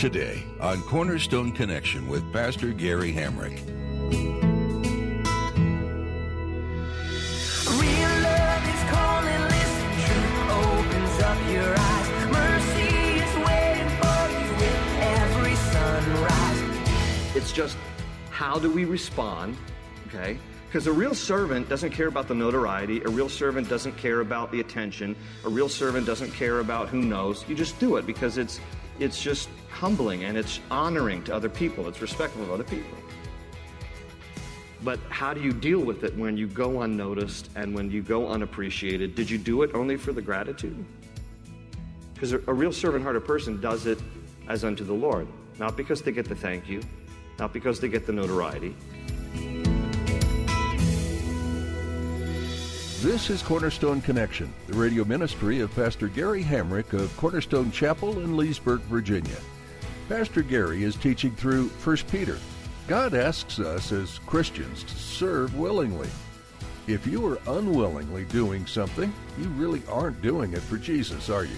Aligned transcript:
Today 0.00 0.42
on 0.60 0.80
Cornerstone 0.84 1.52
Connection 1.52 2.08
with 2.08 2.32
Pastor 2.32 2.72
Gary 2.72 3.12
Hamrick. 3.12 3.60
Real 7.78 8.14
love 8.22 8.64
is 8.66 8.82
calling, 8.88 9.42
listen, 9.42 9.90
truth 10.06 10.40
opens 10.56 11.20
up 11.20 11.36
your 11.50 11.74
eyes. 11.78 12.08
Mercy 12.32 12.96
is 13.20 13.34
waiting 13.46 13.90
for 14.00 14.20
you 14.32 14.48
with 14.56 14.80
every 15.02 15.54
sunrise. 15.54 17.36
It's 17.36 17.52
just 17.52 17.76
how 18.30 18.58
do 18.58 18.72
we 18.72 18.86
respond, 18.86 19.54
okay? 20.06 20.38
Because 20.66 20.86
a 20.86 20.92
real 20.92 21.14
servant 21.14 21.68
doesn't 21.68 21.90
care 21.90 22.08
about 22.08 22.26
the 22.26 22.34
notoriety. 22.34 23.02
A 23.02 23.10
real 23.10 23.28
servant 23.28 23.68
doesn't 23.68 23.98
care 23.98 24.20
about 24.20 24.50
the 24.50 24.60
attention. 24.60 25.14
A 25.44 25.50
real 25.50 25.68
servant 25.68 26.06
doesn't 26.06 26.30
care 26.30 26.60
about 26.60 26.88
who 26.88 27.02
knows. 27.02 27.44
You 27.46 27.54
just 27.54 27.78
do 27.78 27.96
it 27.96 28.06
because 28.06 28.38
it's 28.38 28.60
it's 29.00 29.20
just 29.20 29.48
humbling 29.70 30.24
and 30.24 30.36
it's 30.36 30.60
honoring 30.70 31.24
to 31.24 31.34
other 31.34 31.48
people. 31.48 31.88
It's 31.88 32.02
respectful 32.02 32.42
of 32.42 32.50
other 32.52 32.64
people. 32.64 32.96
But 34.82 34.98
how 35.08 35.34
do 35.34 35.40
you 35.40 35.52
deal 35.52 35.80
with 35.80 36.04
it 36.04 36.16
when 36.16 36.36
you 36.36 36.46
go 36.46 36.82
unnoticed 36.82 37.50
and 37.56 37.74
when 37.74 37.90
you 37.90 38.02
go 38.02 38.28
unappreciated? 38.28 39.14
Did 39.14 39.28
you 39.28 39.38
do 39.38 39.62
it 39.62 39.74
only 39.74 39.96
for 39.96 40.12
the 40.12 40.22
gratitude? 40.22 40.84
Because 42.14 42.32
a, 42.32 42.38
real 42.38 42.72
servant 42.72 43.02
hearted 43.02 43.24
person 43.24 43.60
does 43.60 43.86
it 43.86 43.98
as 44.48 44.64
unto 44.64 44.84
the 44.84 44.92
Lord, 44.92 45.26
not 45.58 45.76
because 45.76 46.02
they 46.02 46.12
get 46.12 46.26
the 46.26 46.34
thank 46.34 46.68
you, 46.68 46.82
not 47.38 47.52
because 47.52 47.80
they 47.80 47.88
get 47.88 48.06
the 48.06 48.12
notoriety. 48.12 48.74
This 53.00 53.30
is 53.30 53.40
Cornerstone 53.42 54.02
Connection, 54.02 54.52
the 54.66 54.76
radio 54.76 55.06
ministry 55.06 55.60
of 55.60 55.74
Pastor 55.74 56.08
Gary 56.08 56.44
Hamrick 56.44 56.92
of 56.92 57.16
Cornerstone 57.16 57.72
Chapel 57.72 58.20
in 58.20 58.36
Leesburg, 58.36 58.82
Virginia. 58.82 59.38
Pastor 60.10 60.42
Gary 60.42 60.84
is 60.84 60.96
teaching 60.96 61.34
through 61.34 61.68
1 61.68 61.96
Peter. 62.10 62.36
God 62.88 63.14
asks 63.14 63.58
us 63.58 63.90
as 63.90 64.18
Christians 64.26 64.82
to 64.84 64.94
serve 64.96 65.56
willingly. 65.56 66.10
If 66.86 67.06
you 67.06 67.26
are 67.26 67.40
unwillingly 67.46 68.26
doing 68.26 68.66
something, 68.66 69.10
you 69.38 69.48
really 69.48 69.80
aren't 69.88 70.20
doing 70.20 70.52
it 70.52 70.60
for 70.60 70.76
Jesus, 70.76 71.30
are 71.30 71.46
you? 71.46 71.56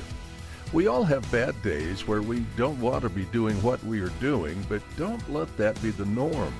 We 0.72 0.86
all 0.86 1.02
have 1.02 1.28
bad 1.32 1.60
days 1.60 2.06
where 2.06 2.22
we 2.22 2.46
don't 2.56 2.80
want 2.80 3.02
to 3.02 3.08
be 3.08 3.24
doing 3.24 3.60
what 3.64 3.82
we 3.82 4.00
are 4.00 4.12
doing, 4.20 4.64
but 4.68 4.80
don't 4.96 5.28
let 5.28 5.56
that 5.56 5.82
be 5.82 5.90
the 5.90 6.06
norm. 6.06 6.54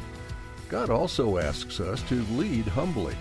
God 0.69 0.91
also 0.91 1.39
asks 1.39 1.78
us 1.78 2.02
to 2.08 2.24
lead 2.33 2.67
humbly. 2.67 3.14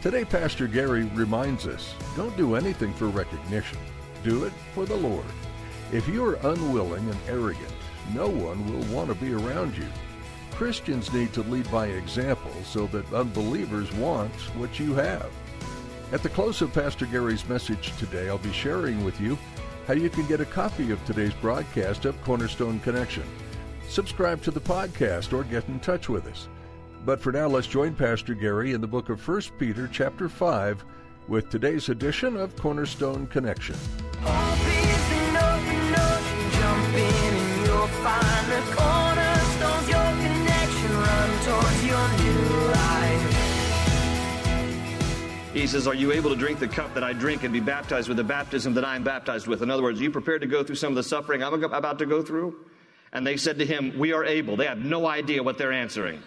Today, 0.00 0.24
Pastor 0.24 0.68
Gary 0.68 1.04
reminds 1.06 1.66
us 1.66 1.92
don't 2.14 2.36
do 2.36 2.54
anything 2.54 2.94
for 2.94 3.08
recognition, 3.08 3.78
do 4.22 4.44
it 4.44 4.52
for 4.72 4.86
the 4.86 4.94
Lord. 4.94 5.24
If 5.92 6.06
you 6.06 6.24
are 6.24 6.34
unwilling 6.34 7.08
and 7.08 7.18
arrogant, 7.28 7.72
no 8.14 8.28
one 8.28 8.64
will 8.72 8.94
want 8.94 9.08
to 9.08 9.16
be 9.16 9.32
around 9.32 9.76
you. 9.76 9.88
Christians 10.52 11.12
need 11.12 11.32
to 11.32 11.42
lead 11.42 11.68
by 11.72 11.88
example 11.88 12.52
so 12.64 12.86
that 12.88 13.12
unbelievers 13.12 13.92
want 13.94 14.32
what 14.56 14.78
you 14.78 14.94
have. 14.94 15.30
At 16.12 16.22
the 16.22 16.28
close 16.28 16.62
of 16.62 16.72
Pastor 16.72 17.06
Gary's 17.06 17.48
message 17.48 17.96
today, 17.98 18.28
I'll 18.28 18.38
be 18.38 18.52
sharing 18.52 19.04
with 19.04 19.20
you 19.20 19.36
how 19.88 19.94
you 19.94 20.10
can 20.10 20.26
get 20.26 20.40
a 20.40 20.46
copy 20.46 20.92
of 20.92 21.04
today's 21.04 21.34
broadcast 21.34 22.04
of 22.04 22.22
Cornerstone 22.22 22.78
Connection. 22.80 23.24
Subscribe 23.88 24.42
to 24.42 24.52
the 24.52 24.60
podcast 24.60 25.32
or 25.32 25.42
get 25.42 25.66
in 25.66 25.80
touch 25.80 26.08
with 26.08 26.28
us. 26.28 26.46
But 27.04 27.20
for 27.20 27.32
now, 27.32 27.46
let's 27.46 27.66
join 27.66 27.94
Pastor 27.94 28.34
Gary 28.34 28.72
in 28.72 28.80
the 28.80 28.86
book 28.86 29.08
of 29.08 29.26
1 29.26 29.42
Peter, 29.58 29.88
chapter 29.90 30.28
5, 30.28 30.84
with 31.28 31.48
today's 31.48 31.88
edition 31.88 32.36
of 32.36 32.54
Cornerstone 32.56 33.26
Connection. 33.28 33.76
Hope 34.20 34.58
is 34.58 35.12
an 35.12 35.36
open 35.36 35.94
ocean, 35.94 36.50
jump 36.60 36.94
in 36.94 37.34
and 37.34 37.66
you'll 37.66 37.86
find 38.02 38.52
the 38.52 38.60
cornerstones, 38.74 39.88
your 39.88 40.12
connection, 40.26 40.92
run 40.92 41.30
towards 41.44 41.84
your 41.86 42.08
new 42.18 42.72
life. 42.72 43.28
He 45.54 45.66
says, 45.66 45.86
Are 45.86 45.94
you 45.94 46.12
able 46.12 46.30
to 46.30 46.36
drink 46.36 46.58
the 46.58 46.68
cup 46.68 46.92
that 46.94 47.04
I 47.04 47.12
drink 47.12 47.44
and 47.44 47.52
be 47.52 47.60
baptized 47.60 48.08
with 48.08 48.16
the 48.16 48.24
baptism 48.24 48.74
that 48.74 48.84
I 48.84 48.96
am 48.96 49.04
baptized 49.04 49.46
with? 49.46 49.62
In 49.62 49.70
other 49.70 49.82
words, 49.82 50.00
are 50.00 50.02
you 50.02 50.10
prepared 50.10 50.40
to 50.42 50.46
go 50.46 50.62
through 50.64 50.76
some 50.76 50.92
of 50.92 50.96
the 50.96 51.02
suffering 51.02 51.42
I'm 51.42 51.62
about 51.64 51.98
to 52.00 52.06
go 52.06 52.22
through? 52.22 52.66
And 53.12 53.26
they 53.26 53.36
said 53.38 53.58
to 53.60 53.66
him, 53.66 53.98
We 53.98 54.12
are 54.12 54.24
able. 54.24 54.56
They 54.56 54.66
have 54.66 54.78
no 54.78 55.06
idea 55.06 55.42
what 55.42 55.56
they're 55.58 55.72
answering. 55.72 56.22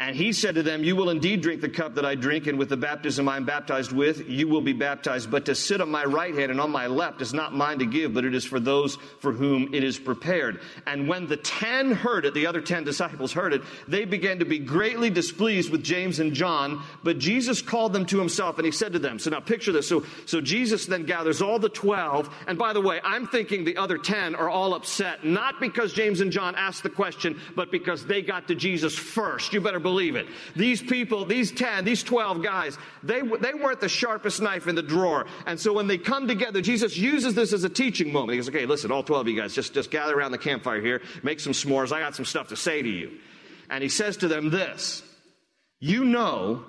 And 0.00 0.16
he 0.16 0.32
said 0.32 0.54
to 0.54 0.62
them, 0.62 0.82
You 0.82 0.96
will 0.96 1.10
indeed 1.10 1.42
drink 1.42 1.60
the 1.60 1.68
cup 1.68 1.96
that 1.96 2.06
I 2.06 2.14
drink, 2.14 2.46
and 2.46 2.58
with 2.58 2.70
the 2.70 2.76
baptism 2.78 3.28
I 3.28 3.36
am 3.36 3.44
baptized 3.44 3.92
with, 3.92 4.26
you 4.30 4.48
will 4.48 4.62
be 4.62 4.72
baptized. 4.72 5.30
But 5.30 5.44
to 5.44 5.54
sit 5.54 5.82
on 5.82 5.90
my 5.90 6.04
right 6.06 6.34
hand 6.34 6.50
and 6.50 6.58
on 6.58 6.70
my 6.70 6.86
left 6.86 7.20
is 7.20 7.34
not 7.34 7.52
mine 7.52 7.80
to 7.80 7.84
give, 7.84 8.14
but 8.14 8.24
it 8.24 8.34
is 8.34 8.46
for 8.46 8.58
those 8.58 8.96
for 9.18 9.30
whom 9.30 9.74
it 9.74 9.84
is 9.84 9.98
prepared. 9.98 10.62
And 10.86 11.06
when 11.06 11.26
the 11.26 11.36
ten 11.36 11.92
heard 11.92 12.24
it, 12.24 12.32
the 12.32 12.46
other 12.46 12.62
ten 12.62 12.82
disciples 12.82 13.34
heard 13.34 13.52
it, 13.52 13.60
they 13.88 14.06
began 14.06 14.38
to 14.38 14.46
be 14.46 14.58
greatly 14.58 15.10
displeased 15.10 15.70
with 15.70 15.84
James 15.84 16.18
and 16.18 16.32
John. 16.32 16.82
But 17.04 17.18
Jesus 17.18 17.60
called 17.60 17.92
them 17.92 18.06
to 18.06 18.18
himself, 18.18 18.56
and 18.56 18.64
he 18.64 18.72
said 18.72 18.94
to 18.94 18.98
them, 18.98 19.18
So 19.18 19.28
now 19.28 19.40
picture 19.40 19.70
this. 19.70 19.86
So, 19.86 20.06
so 20.24 20.40
Jesus 20.40 20.86
then 20.86 21.04
gathers 21.04 21.42
all 21.42 21.58
the 21.58 21.68
twelve. 21.68 22.34
And 22.46 22.56
by 22.56 22.72
the 22.72 22.80
way, 22.80 23.02
I'm 23.04 23.26
thinking 23.26 23.64
the 23.64 23.76
other 23.76 23.98
ten 23.98 24.34
are 24.34 24.48
all 24.48 24.72
upset, 24.72 25.26
not 25.26 25.60
because 25.60 25.92
James 25.92 26.22
and 26.22 26.32
John 26.32 26.54
asked 26.54 26.84
the 26.84 26.88
question, 26.88 27.38
but 27.54 27.70
because 27.70 28.06
they 28.06 28.22
got 28.22 28.48
to 28.48 28.54
Jesus 28.54 28.94
first. 28.94 29.52
You 29.52 29.60
better 29.60 29.78
believe 29.78 29.89
believe 29.90 30.14
it. 30.14 30.28
These 30.54 30.80
people, 30.80 31.24
these 31.24 31.50
10, 31.50 31.84
these 31.84 32.04
12 32.04 32.44
guys, 32.44 32.78
they, 33.02 33.20
they 33.22 33.54
weren't 33.54 33.80
the 33.80 33.88
sharpest 33.88 34.40
knife 34.40 34.68
in 34.68 34.76
the 34.76 34.82
drawer. 34.82 35.26
And 35.46 35.58
so 35.58 35.72
when 35.72 35.88
they 35.88 35.98
come 35.98 36.28
together, 36.28 36.60
Jesus 36.60 36.96
uses 36.96 37.34
this 37.34 37.52
as 37.52 37.64
a 37.64 37.68
teaching 37.68 38.12
moment. 38.12 38.32
He 38.32 38.38
goes, 38.38 38.48
okay, 38.48 38.66
listen, 38.66 38.92
all 38.92 39.02
12 39.02 39.22
of 39.22 39.28
you 39.28 39.40
guys, 39.40 39.52
just, 39.52 39.74
just 39.74 39.90
gather 39.90 40.16
around 40.16 40.30
the 40.30 40.38
campfire 40.38 40.80
here, 40.80 41.02
make 41.24 41.40
some 41.40 41.52
s'mores. 41.52 41.90
I 41.90 41.98
got 41.98 42.14
some 42.14 42.24
stuff 42.24 42.48
to 42.48 42.56
say 42.56 42.80
to 42.82 42.88
you. 42.88 43.18
And 43.68 43.82
he 43.82 43.88
says 43.88 44.16
to 44.18 44.28
them 44.28 44.50
this 44.50 45.02
You 45.80 46.04
know 46.04 46.64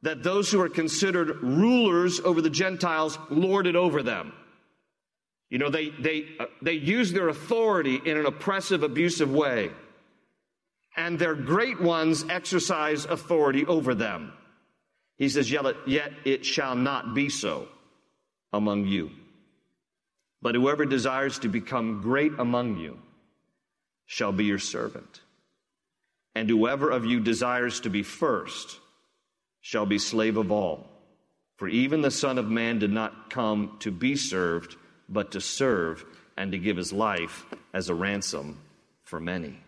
that 0.00 0.22
those 0.22 0.50
who 0.50 0.60
are 0.62 0.70
considered 0.70 1.42
rulers 1.42 2.20
over 2.20 2.40
the 2.40 2.50
Gentiles 2.50 3.18
lord 3.28 3.66
it 3.66 3.76
over 3.76 4.02
them. 4.02 4.32
You 5.50 5.58
know, 5.58 5.68
they, 5.68 5.90
they, 5.90 6.28
uh, 6.40 6.46
they 6.62 6.72
use 6.72 7.12
their 7.12 7.28
authority 7.28 8.00
in 8.04 8.16
an 8.16 8.24
oppressive, 8.24 8.82
abusive 8.82 9.30
way 9.30 9.70
and 10.96 11.18
their 11.18 11.34
great 11.34 11.80
ones 11.80 12.24
exercise 12.28 13.04
authority 13.04 13.66
over 13.66 13.94
them. 13.94 14.32
He 15.16 15.28
says, 15.28 15.50
Yet 15.50 16.12
it 16.24 16.44
shall 16.44 16.74
not 16.74 17.14
be 17.14 17.28
so 17.28 17.68
among 18.52 18.86
you. 18.86 19.10
But 20.42 20.54
whoever 20.54 20.84
desires 20.84 21.38
to 21.40 21.48
become 21.48 22.02
great 22.02 22.32
among 22.38 22.78
you 22.78 22.98
shall 24.06 24.32
be 24.32 24.44
your 24.44 24.58
servant. 24.58 25.20
And 26.34 26.48
whoever 26.48 26.90
of 26.90 27.04
you 27.04 27.20
desires 27.20 27.80
to 27.80 27.90
be 27.90 28.02
first 28.02 28.78
shall 29.60 29.86
be 29.86 29.98
slave 29.98 30.36
of 30.36 30.52
all. 30.52 30.86
For 31.56 31.68
even 31.68 32.02
the 32.02 32.10
Son 32.10 32.36
of 32.38 32.50
Man 32.50 32.78
did 32.78 32.90
not 32.90 33.30
come 33.30 33.76
to 33.80 33.90
be 33.90 34.16
served, 34.16 34.76
but 35.08 35.32
to 35.32 35.40
serve 35.40 36.04
and 36.36 36.52
to 36.52 36.58
give 36.58 36.76
his 36.76 36.92
life 36.92 37.46
as 37.72 37.88
a 37.88 37.94
ransom 37.94 38.60
for 39.04 39.20
many. 39.20 39.63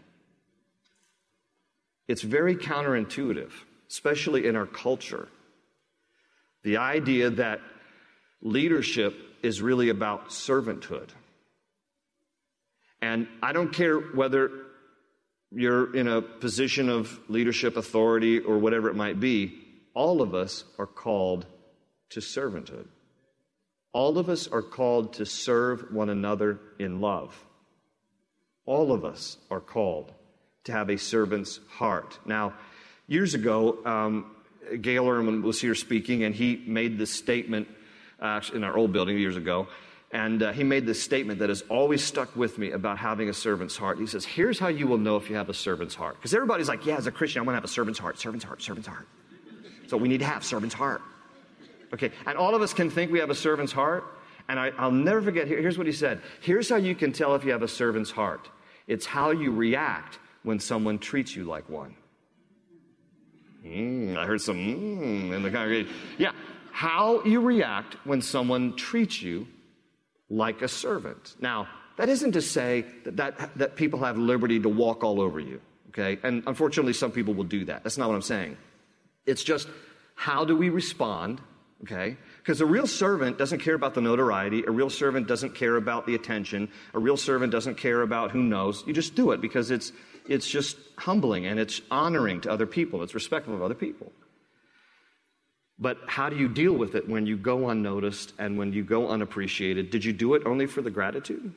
It's 2.08 2.22
very 2.22 2.56
counterintuitive, 2.56 3.50
especially 3.90 4.46
in 4.46 4.56
our 4.56 4.66
culture. 4.66 5.28
The 6.62 6.76
idea 6.76 7.30
that 7.30 7.60
leadership 8.40 9.14
is 9.42 9.62
really 9.62 9.88
about 9.88 10.28
servanthood. 10.28 11.08
And 13.02 13.28
I 13.42 13.52
don't 13.52 13.72
care 13.72 13.98
whether 13.98 14.50
you're 15.52 15.94
in 15.94 16.08
a 16.08 16.22
position 16.22 16.88
of 16.88 17.18
leadership 17.28 17.76
authority 17.76 18.40
or 18.40 18.58
whatever 18.58 18.88
it 18.88 18.96
might 18.96 19.20
be, 19.20 19.58
all 19.94 20.22
of 20.22 20.34
us 20.34 20.64
are 20.78 20.86
called 20.86 21.46
to 22.10 22.20
servanthood. 22.20 22.86
All 23.92 24.18
of 24.18 24.28
us 24.28 24.46
are 24.48 24.62
called 24.62 25.14
to 25.14 25.24
serve 25.24 25.92
one 25.92 26.10
another 26.10 26.60
in 26.78 27.00
love. 27.00 27.34
All 28.66 28.92
of 28.92 29.04
us 29.04 29.38
are 29.50 29.60
called 29.60 30.12
to 30.66 30.72
have 30.72 30.90
a 30.90 30.98
servant's 30.98 31.60
heart. 31.68 32.18
Now, 32.24 32.54
years 33.08 33.34
ago, 33.34 33.78
um, 33.84 34.36
Gayle 34.80 35.08
Erwin 35.08 35.42
was 35.42 35.60
here 35.60 35.74
speaking, 35.74 36.24
and 36.24 36.34
he 36.34 36.62
made 36.66 36.98
this 36.98 37.10
statement 37.10 37.68
uh, 38.20 38.40
in 38.52 38.64
our 38.64 38.76
old 38.76 38.92
building 38.92 39.18
years 39.18 39.36
ago. 39.36 39.68
And 40.12 40.42
uh, 40.42 40.52
he 40.52 40.62
made 40.62 40.86
this 40.86 41.02
statement 41.02 41.40
that 41.40 41.48
has 41.48 41.62
always 41.62 42.02
stuck 42.02 42.36
with 42.36 42.58
me 42.58 42.70
about 42.70 42.98
having 42.98 43.28
a 43.28 43.34
servant's 43.34 43.76
heart. 43.76 43.98
He 43.98 44.06
says, 44.06 44.24
Here's 44.24 44.58
how 44.58 44.68
you 44.68 44.86
will 44.86 44.98
know 44.98 45.16
if 45.16 45.28
you 45.28 45.36
have 45.36 45.48
a 45.48 45.54
servant's 45.54 45.94
heart. 45.94 46.16
Because 46.16 46.32
everybody's 46.32 46.68
like, 46.68 46.86
Yeah, 46.86 46.96
as 46.96 47.06
a 47.06 47.12
Christian, 47.12 47.40
I 47.40 47.44
want 47.44 47.54
to 47.54 47.58
have 47.58 47.64
a 47.64 47.68
servant's 47.68 47.98
heart, 47.98 48.18
servant's 48.18 48.44
heart, 48.44 48.62
servant's 48.62 48.88
heart. 48.88 49.06
So 49.88 49.96
we 49.96 50.08
need 50.08 50.18
to 50.18 50.26
have 50.26 50.44
servant's 50.44 50.74
heart. 50.74 51.02
Okay, 51.92 52.10
and 52.24 52.38
all 52.38 52.54
of 52.54 52.62
us 52.62 52.72
can 52.72 52.90
think 52.90 53.12
we 53.12 53.18
have 53.18 53.30
a 53.30 53.34
servant's 53.34 53.72
heart. 53.72 54.04
And 54.48 54.60
I, 54.60 54.70
will 54.80 54.92
never 54.92 55.22
forget, 55.22 55.48
here, 55.48 55.60
here's 55.60 55.76
what 55.76 55.88
he 55.88 55.92
said 55.92 56.20
Here's 56.40 56.68
how 56.68 56.76
you 56.76 56.94
can 56.94 57.12
tell 57.12 57.34
if 57.34 57.44
you 57.44 57.50
have 57.52 57.62
a 57.62 57.68
servant's 57.68 58.10
heart 58.10 58.48
it's 58.86 59.06
how 59.06 59.30
you 59.30 59.50
react 59.50 60.18
when 60.46 60.60
someone 60.60 60.96
treats 60.96 61.34
you 61.34 61.42
like 61.42 61.68
one. 61.68 61.96
Mm, 63.64 64.16
I 64.16 64.24
heard 64.26 64.40
some 64.40 64.56
mm 64.56 65.34
in 65.34 65.42
the 65.42 65.50
congregation. 65.50 65.92
Yeah, 66.18 66.30
how 66.70 67.24
you 67.24 67.40
react 67.40 67.96
when 68.04 68.22
someone 68.22 68.76
treats 68.76 69.20
you 69.20 69.48
like 70.30 70.62
a 70.62 70.68
servant. 70.68 71.34
Now, 71.40 71.66
that 71.96 72.08
isn't 72.08 72.32
to 72.32 72.42
say 72.42 72.84
that, 73.04 73.16
that, 73.16 73.58
that 73.58 73.74
people 73.74 73.98
have 74.04 74.18
liberty 74.18 74.60
to 74.60 74.68
walk 74.68 75.02
all 75.02 75.20
over 75.20 75.40
you, 75.40 75.60
okay? 75.88 76.20
And 76.22 76.44
unfortunately, 76.46 76.92
some 76.92 77.10
people 77.10 77.34
will 77.34 77.50
do 77.58 77.64
that. 77.64 77.82
That's 77.82 77.98
not 77.98 78.08
what 78.08 78.14
I'm 78.14 78.22
saying. 78.22 78.56
It's 79.26 79.42
just 79.42 79.66
how 80.14 80.44
do 80.44 80.56
we 80.56 80.68
respond, 80.68 81.40
okay? 81.82 82.16
Because 82.46 82.60
a 82.60 82.66
real 82.66 82.86
servant 82.86 83.38
doesn't 83.38 83.58
care 83.58 83.74
about 83.74 83.94
the 83.94 84.00
notoriety. 84.00 84.62
A 84.68 84.70
real 84.70 84.88
servant 84.88 85.26
doesn't 85.26 85.56
care 85.56 85.74
about 85.74 86.06
the 86.06 86.14
attention. 86.14 86.68
A 86.94 86.98
real 87.00 87.16
servant 87.16 87.50
doesn't 87.50 87.74
care 87.74 88.02
about 88.02 88.30
who 88.30 88.40
knows. 88.40 88.84
You 88.86 88.92
just 88.92 89.16
do 89.16 89.32
it 89.32 89.40
because 89.40 89.72
it's, 89.72 89.90
it's 90.28 90.48
just 90.48 90.76
humbling 90.96 91.46
and 91.46 91.58
it's 91.58 91.80
honoring 91.90 92.42
to 92.42 92.50
other 92.52 92.64
people. 92.64 93.02
It's 93.02 93.16
respectful 93.16 93.56
of 93.56 93.62
other 93.62 93.74
people. 93.74 94.12
But 95.76 95.98
how 96.06 96.28
do 96.28 96.36
you 96.36 96.46
deal 96.46 96.72
with 96.72 96.94
it 96.94 97.08
when 97.08 97.26
you 97.26 97.36
go 97.36 97.68
unnoticed 97.68 98.32
and 98.38 98.56
when 98.56 98.72
you 98.72 98.84
go 98.84 99.08
unappreciated? 99.08 99.90
Did 99.90 100.04
you 100.04 100.12
do 100.12 100.34
it 100.34 100.46
only 100.46 100.66
for 100.66 100.82
the 100.82 100.90
gratitude? 100.90 101.52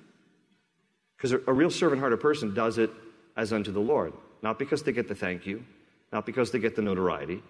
Because 1.18 1.34
a, 1.34 1.54
real 1.54 1.70
servant 1.70 2.02
hearted 2.02 2.20
person 2.20 2.56
does 2.56 2.80
it 2.80 2.90
as 3.38 3.54
unto 3.54 3.72
the 3.72 3.80
Lord, 3.80 4.14
not 4.42 4.58
because 4.58 4.82
they 4.82 4.92
get 4.92 5.08
the 5.08 5.14
thank 5.14 5.46
you, 5.46 5.64
not 6.12 6.26
because 6.26 6.50
they 6.50 6.58
get 6.58 6.76
the 6.76 6.82
notoriety. 6.82 7.44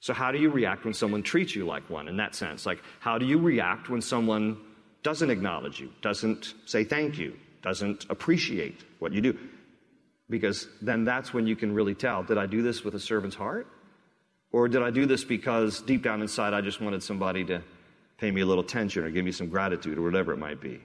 So, 0.00 0.14
how 0.14 0.30
do 0.30 0.38
you 0.38 0.50
react 0.50 0.84
when 0.84 0.94
someone 0.94 1.22
treats 1.22 1.54
you 1.54 1.66
like 1.66 1.90
one 1.90 2.08
in 2.08 2.16
that 2.18 2.34
sense? 2.34 2.66
Like, 2.66 2.82
how 3.00 3.18
do 3.18 3.26
you 3.26 3.38
react 3.38 3.88
when 3.88 4.00
someone 4.00 4.58
doesn't 5.02 5.30
acknowledge 5.30 5.80
you, 5.80 5.90
doesn't 6.02 6.54
say 6.66 6.84
thank 6.84 7.18
you, 7.18 7.36
doesn't 7.62 8.06
appreciate 8.08 8.84
what 9.00 9.12
you 9.12 9.20
do? 9.20 9.36
Because 10.30 10.68
then 10.82 11.04
that's 11.04 11.32
when 11.32 11.46
you 11.46 11.56
can 11.56 11.74
really 11.74 11.94
tell 11.94 12.22
did 12.22 12.38
I 12.38 12.46
do 12.46 12.62
this 12.62 12.84
with 12.84 12.94
a 12.94 13.00
servant's 13.00 13.36
heart? 13.36 13.66
Or 14.50 14.68
did 14.68 14.82
I 14.82 14.90
do 14.90 15.04
this 15.04 15.24
because 15.24 15.82
deep 15.82 16.02
down 16.02 16.22
inside 16.22 16.54
I 16.54 16.60
just 16.62 16.80
wanted 16.80 17.02
somebody 17.02 17.44
to 17.46 17.62
pay 18.16 18.30
me 18.30 18.40
a 18.40 18.46
little 18.46 18.64
attention 18.64 19.04
or 19.04 19.10
give 19.10 19.24
me 19.24 19.32
some 19.32 19.48
gratitude 19.48 19.98
or 19.98 20.02
whatever 20.02 20.32
it 20.32 20.38
might 20.38 20.60
be? 20.60 20.80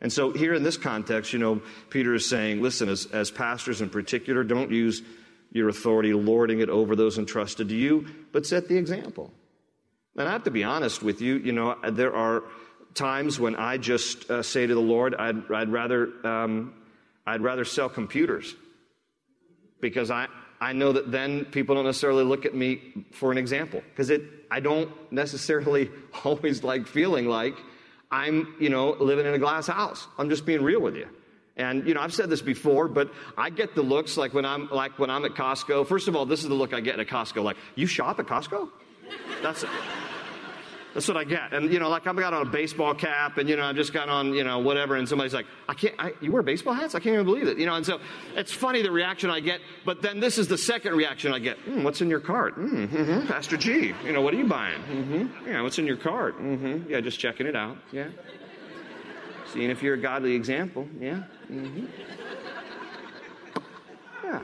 And 0.00 0.10
so, 0.10 0.32
here 0.32 0.54
in 0.54 0.62
this 0.62 0.78
context, 0.78 1.32
you 1.32 1.38
know, 1.38 1.60
Peter 1.90 2.14
is 2.14 2.28
saying, 2.28 2.62
listen, 2.62 2.88
as, 2.88 3.06
as 3.06 3.30
pastors 3.30 3.82
in 3.82 3.90
particular, 3.90 4.44
don't 4.44 4.70
use 4.70 5.02
your 5.52 5.68
authority 5.68 6.12
lording 6.12 6.60
it 6.60 6.68
over 6.68 6.94
those 6.94 7.18
entrusted 7.18 7.68
to 7.68 7.74
you, 7.74 8.06
but 8.32 8.46
set 8.46 8.68
the 8.68 8.76
example. 8.76 9.32
And 10.16 10.28
I 10.28 10.32
have 10.32 10.44
to 10.44 10.50
be 10.50 10.64
honest 10.64 11.02
with 11.02 11.20
you, 11.20 11.36
you 11.36 11.52
know, 11.52 11.76
there 11.90 12.14
are 12.14 12.44
times 12.94 13.38
when 13.38 13.56
I 13.56 13.78
just 13.78 14.30
uh, 14.30 14.42
say 14.42 14.66
to 14.66 14.74
the 14.74 14.80
Lord, 14.80 15.14
I'd, 15.14 15.50
I'd 15.50 15.70
rather, 15.70 16.08
um, 16.26 16.74
I'd 17.26 17.40
rather 17.40 17.64
sell 17.64 17.88
computers 17.88 18.54
because 19.80 20.10
I, 20.10 20.26
I 20.60 20.72
know 20.72 20.92
that 20.92 21.10
then 21.10 21.46
people 21.46 21.74
don't 21.74 21.84
necessarily 21.84 22.24
look 22.24 22.44
at 22.44 22.54
me 22.54 23.06
for 23.12 23.32
an 23.32 23.38
example 23.38 23.82
because 23.90 24.12
I 24.50 24.60
don't 24.60 24.90
necessarily 25.12 25.90
always 26.24 26.62
like 26.62 26.86
feeling 26.86 27.26
like 27.26 27.56
I'm, 28.10 28.54
you 28.60 28.68
know, 28.68 28.90
living 28.90 29.26
in 29.26 29.34
a 29.34 29.38
glass 29.38 29.68
house. 29.68 30.06
I'm 30.18 30.28
just 30.28 30.44
being 30.44 30.62
real 30.62 30.80
with 30.80 30.96
you. 30.96 31.08
And 31.60 31.86
you 31.86 31.94
know, 31.94 32.00
I've 32.00 32.14
said 32.14 32.30
this 32.30 32.40
before, 32.40 32.88
but 32.88 33.12
I 33.36 33.50
get 33.50 33.74
the 33.74 33.82
looks 33.82 34.16
like 34.16 34.32
when 34.32 34.46
I'm 34.46 34.68
like 34.70 34.98
when 34.98 35.10
I'm 35.10 35.24
at 35.24 35.32
Costco. 35.32 35.86
First 35.86 36.08
of 36.08 36.16
all, 36.16 36.24
this 36.24 36.42
is 36.42 36.48
the 36.48 36.54
look 36.54 36.72
I 36.72 36.80
get 36.80 36.98
at 36.98 37.06
Costco. 37.06 37.44
Like, 37.44 37.56
you 37.74 37.86
shop 37.86 38.18
at 38.18 38.26
Costco? 38.26 38.70
That's. 39.42 39.64
That's 40.94 41.06
what 41.06 41.16
I 41.16 41.22
get. 41.22 41.52
And, 41.52 41.72
you 41.72 41.78
know, 41.78 41.88
like 41.88 42.08
I've 42.08 42.16
got 42.16 42.34
on 42.34 42.42
a 42.42 42.50
baseball 42.50 42.94
cap 42.94 43.38
and, 43.38 43.48
you 43.48 43.56
know, 43.56 43.62
I've 43.64 43.76
just 43.76 43.92
got 43.92 44.08
on, 44.08 44.34
you 44.34 44.42
know, 44.42 44.58
whatever. 44.58 44.96
And 44.96 45.08
somebody's 45.08 45.32
like, 45.32 45.46
I 45.68 45.74
can't, 45.74 45.94
I, 46.00 46.14
you 46.20 46.32
wear 46.32 46.42
baseball 46.42 46.74
hats? 46.74 46.96
I 46.96 46.98
can't 46.98 47.14
even 47.14 47.26
believe 47.26 47.46
it. 47.46 47.58
You 47.58 47.66
know, 47.66 47.74
and 47.74 47.86
so 47.86 48.00
it's 48.34 48.52
funny 48.52 48.82
the 48.82 48.90
reaction 48.90 49.30
I 49.30 49.38
get. 49.38 49.60
But 49.84 50.02
then 50.02 50.18
this 50.18 50.36
is 50.36 50.48
the 50.48 50.58
second 50.58 50.96
reaction 50.96 51.32
I 51.32 51.38
get. 51.38 51.64
Mm, 51.64 51.84
what's 51.84 52.00
in 52.00 52.10
your 52.10 52.18
cart? 52.18 52.58
Mm, 52.58 52.88
mm-hmm. 52.88 53.26
Pastor 53.28 53.56
G, 53.56 53.94
you 54.04 54.12
know, 54.12 54.20
what 54.20 54.34
are 54.34 54.38
you 54.38 54.48
buying? 54.48 54.80
Mm-hmm. 54.82 55.48
Yeah, 55.48 55.62
what's 55.62 55.78
in 55.78 55.86
your 55.86 55.96
cart? 55.96 56.36
Mm-hmm. 56.40 56.90
Yeah, 56.90 57.00
just 57.00 57.20
checking 57.20 57.46
it 57.46 57.54
out. 57.54 57.76
Yeah. 57.92 58.08
Seeing 59.52 59.70
if 59.70 59.82
you're 59.82 59.94
a 59.94 59.98
godly 59.98 60.34
example. 60.34 60.88
Yeah. 61.00 61.24
Mm-hmm. 61.50 61.86
Yeah. 64.24 64.40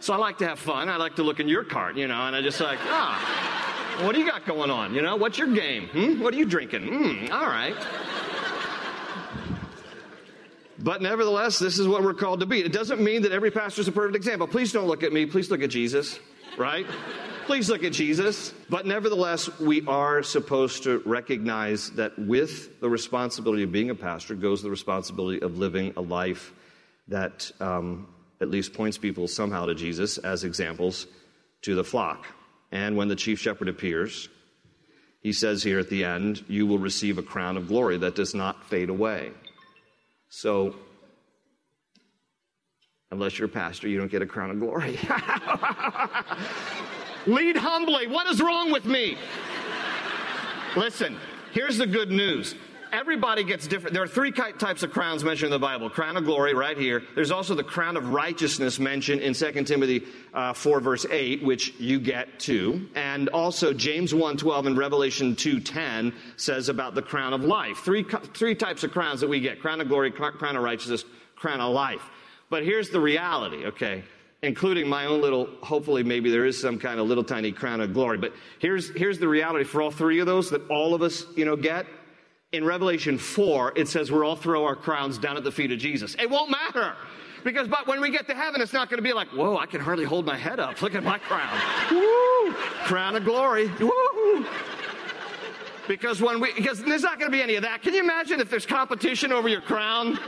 So 0.00 0.12
I 0.12 0.16
like 0.16 0.38
to 0.38 0.48
have 0.48 0.58
fun. 0.58 0.88
I 0.88 0.96
like 0.96 1.16
to 1.16 1.22
look 1.22 1.38
in 1.38 1.48
your 1.48 1.62
cart, 1.62 1.96
you 1.96 2.08
know, 2.08 2.26
and 2.26 2.34
I 2.34 2.42
just 2.42 2.60
like, 2.60 2.80
ah, 2.86 3.98
what 4.02 4.14
do 4.14 4.20
you 4.20 4.26
got 4.26 4.44
going 4.44 4.68
on? 4.68 4.94
You 4.94 5.02
know, 5.02 5.14
what's 5.14 5.38
your 5.38 5.54
game? 5.54 5.86
Hmm? 5.88 6.20
What 6.20 6.34
are 6.34 6.36
you 6.36 6.44
drinking? 6.44 6.88
Hmm, 6.88 7.32
all 7.32 7.46
right. 7.46 7.76
But 10.80 11.02
nevertheless, 11.02 11.60
this 11.60 11.78
is 11.78 11.86
what 11.86 12.02
we're 12.02 12.14
called 12.14 12.40
to 12.40 12.46
be. 12.46 12.64
It 12.64 12.72
doesn't 12.72 13.00
mean 13.00 13.22
that 13.22 13.30
every 13.30 13.52
pastor 13.52 13.82
is 13.82 13.86
a 13.86 13.92
perfect 13.92 14.16
example. 14.16 14.48
Please 14.48 14.72
don't 14.72 14.88
look 14.88 15.04
at 15.04 15.12
me. 15.12 15.26
Please 15.26 15.48
look 15.52 15.62
at 15.62 15.70
Jesus, 15.70 16.18
right? 16.58 16.86
Please 17.46 17.68
look 17.68 17.82
at 17.82 17.92
Jesus. 17.92 18.54
But 18.70 18.86
nevertheless, 18.86 19.58
we 19.58 19.84
are 19.86 20.22
supposed 20.22 20.84
to 20.84 21.02
recognize 21.04 21.90
that 21.92 22.16
with 22.16 22.80
the 22.80 22.88
responsibility 22.88 23.64
of 23.64 23.72
being 23.72 23.90
a 23.90 23.94
pastor 23.96 24.34
goes 24.36 24.62
the 24.62 24.70
responsibility 24.70 25.42
of 25.42 25.58
living 25.58 25.92
a 25.96 26.00
life 26.00 26.52
that 27.08 27.50
um, 27.58 28.06
at 28.40 28.48
least 28.48 28.74
points 28.74 28.96
people 28.96 29.26
somehow 29.26 29.66
to 29.66 29.74
Jesus 29.74 30.18
as 30.18 30.44
examples 30.44 31.06
to 31.62 31.74
the 31.74 31.84
flock. 31.84 32.26
And 32.70 32.96
when 32.96 33.08
the 33.08 33.16
chief 33.16 33.40
shepherd 33.40 33.68
appears, 33.68 34.28
he 35.20 35.32
says 35.32 35.62
here 35.62 35.80
at 35.80 35.90
the 35.90 36.04
end, 36.04 36.44
You 36.48 36.66
will 36.66 36.78
receive 36.78 37.18
a 37.18 37.22
crown 37.22 37.56
of 37.56 37.68
glory 37.68 37.98
that 37.98 38.14
does 38.14 38.34
not 38.34 38.68
fade 38.68 38.88
away. 38.88 39.32
So, 40.28 40.76
unless 43.12 43.38
you're 43.38 43.46
a 43.46 43.48
pastor, 43.48 43.88
you 43.88 43.98
don't 43.98 44.10
get 44.10 44.22
a 44.22 44.26
crown 44.26 44.50
of 44.50 44.58
glory. 44.58 44.92
Lead 47.26 47.56
humbly. 47.56 48.08
What 48.08 48.26
is 48.26 48.42
wrong 48.42 48.72
with 48.72 48.86
me? 48.86 49.16
Listen, 50.74 51.16
here's 51.52 51.78
the 51.78 51.86
good 51.86 52.10
news 52.10 52.56
everybody 52.92 53.42
gets 53.42 53.66
different. 53.66 53.94
There 53.94 54.02
are 54.02 54.08
three 54.08 54.30
types 54.30 54.82
of 54.82 54.90
crowns 54.90 55.24
mentioned 55.24 55.46
in 55.46 55.52
the 55.52 55.66
Bible. 55.66 55.88
Crown 55.88 56.18
of 56.18 56.24
glory 56.24 56.52
right 56.52 56.76
here. 56.76 57.02
There's 57.14 57.30
also 57.30 57.54
the 57.54 57.64
crown 57.64 57.96
of 57.96 58.10
righteousness 58.10 58.78
mentioned 58.78 59.22
in 59.22 59.32
2 59.32 59.64
Timothy 59.64 60.04
uh, 60.34 60.52
4 60.52 60.80
verse 60.80 61.06
8, 61.10 61.42
which 61.42 61.72
you 61.80 61.98
get 61.98 62.38
too. 62.38 62.88
And 62.94 63.30
also 63.30 63.72
James 63.72 64.14
1 64.14 64.36
12 64.36 64.66
and 64.66 64.76
Revelation 64.76 65.34
2 65.34 65.60
10 65.60 66.12
says 66.36 66.68
about 66.68 66.94
the 66.94 67.02
crown 67.02 67.32
of 67.32 67.44
life. 67.44 67.78
Three, 67.78 68.04
three 68.34 68.54
types 68.54 68.84
of 68.84 68.92
crowns 68.92 69.20
that 69.20 69.28
we 69.28 69.40
get. 69.40 69.60
Crown 69.60 69.80
of 69.80 69.88
glory, 69.88 70.10
crown 70.10 70.56
of 70.56 70.62
righteousness, 70.62 71.04
crown 71.34 71.60
of 71.60 71.72
life. 71.72 72.02
But 72.52 72.64
here's 72.64 72.90
the 72.90 73.00
reality, 73.00 73.64
okay? 73.64 74.04
including 74.42 74.86
my 74.86 75.06
own 75.06 75.22
little, 75.22 75.48
hopefully 75.62 76.02
maybe 76.02 76.30
there 76.30 76.44
is 76.44 76.60
some 76.60 76.78
kind 76.78 77.00
of 77.00 77.06
little 77.06 77.24
tiny 77.24 77.50
crown 77.50 77.80
of 77.80 77.94
glory. 77.94 78.18
But 78.18 78.34
here's, 78.58 78.90
here's 78.90 79.18
the 79.18 79.28
reality 79.28 79.64
for 79.64 79.80
all 79.80 79.90
three 79.90 80.18
of 80.18 80.26
those 80.26 80.50
that 80.50 80.68
all 80.68 80.94
of 80.94 81.00
us, 81.00 81.24
you 81.34 81.46
know, 81.46 81.56
get 81.56 81.86
in 82.50 82.64
Revelation 82.64 83.16
4, 83.16 83.72
it 83.76 83.88
says 83.88 84.12
we're 84.12 84.24
all 84.24 84.36
throw 84.36 84.64
our 84.64 84.76
crowns 84.76 85.16
down 85.16 85.38
at 85.38 85.44
the 85.44 85.52
feet 85.52 85.72
of 85.72 85.78
Jesus. 85.78 86.14
It 86.18 86.28
won't 86.28 86.50
matter. 86.50 86.94
Because 87.42 87.68
but 87.68 87.86
when 87.86 88.00
we 88.00 88.10
get 88.10 88.26
to 88.26 88.34
heaven, 88.34 88.60
it's 88.60 88.74
not 88.74 88.90
going 88.90 88.98
to 88.98 89.02
be 89.02 89.14
like, 89.14 89.28
whoa, 89.28 89.56
I 89.56 89.66
can 89.66 89.80
hardly 89.80 90.04
hold 90.04 90.26
my 90.26 90.36
head 90.36 90.60
up. 90.60 90.82
Look 90.82 90.94
at 90.94 91.04
my 91.04 91.18
crown. 91.18 91.58
Woo! 91.90 92.52
Crown 92.84 93.16
of 93.16 93.24
glory. 93.24 93.70
Woo! 93.80 94.46
Because 95.88 96.20
when 96.20 96.40
we, 96.40 96.52
because 96.52 96.82
there's 96.82 97.02
not 97.02 97.18
going 97.18 97.30
to 97.30 97.36
be 97.36 97.42
any 97.42 97.54
of 97.54 97.62
that. 97.62 97.82
Can 97.82 97.94
you 97.94 98.00
imagine 98.00 98.40
if 98.40 98.50
there's 98.50 98.66
competition 98.66 99.32
over 99.32 99.48
your 99.48 99.60
crown? 99.60 100.18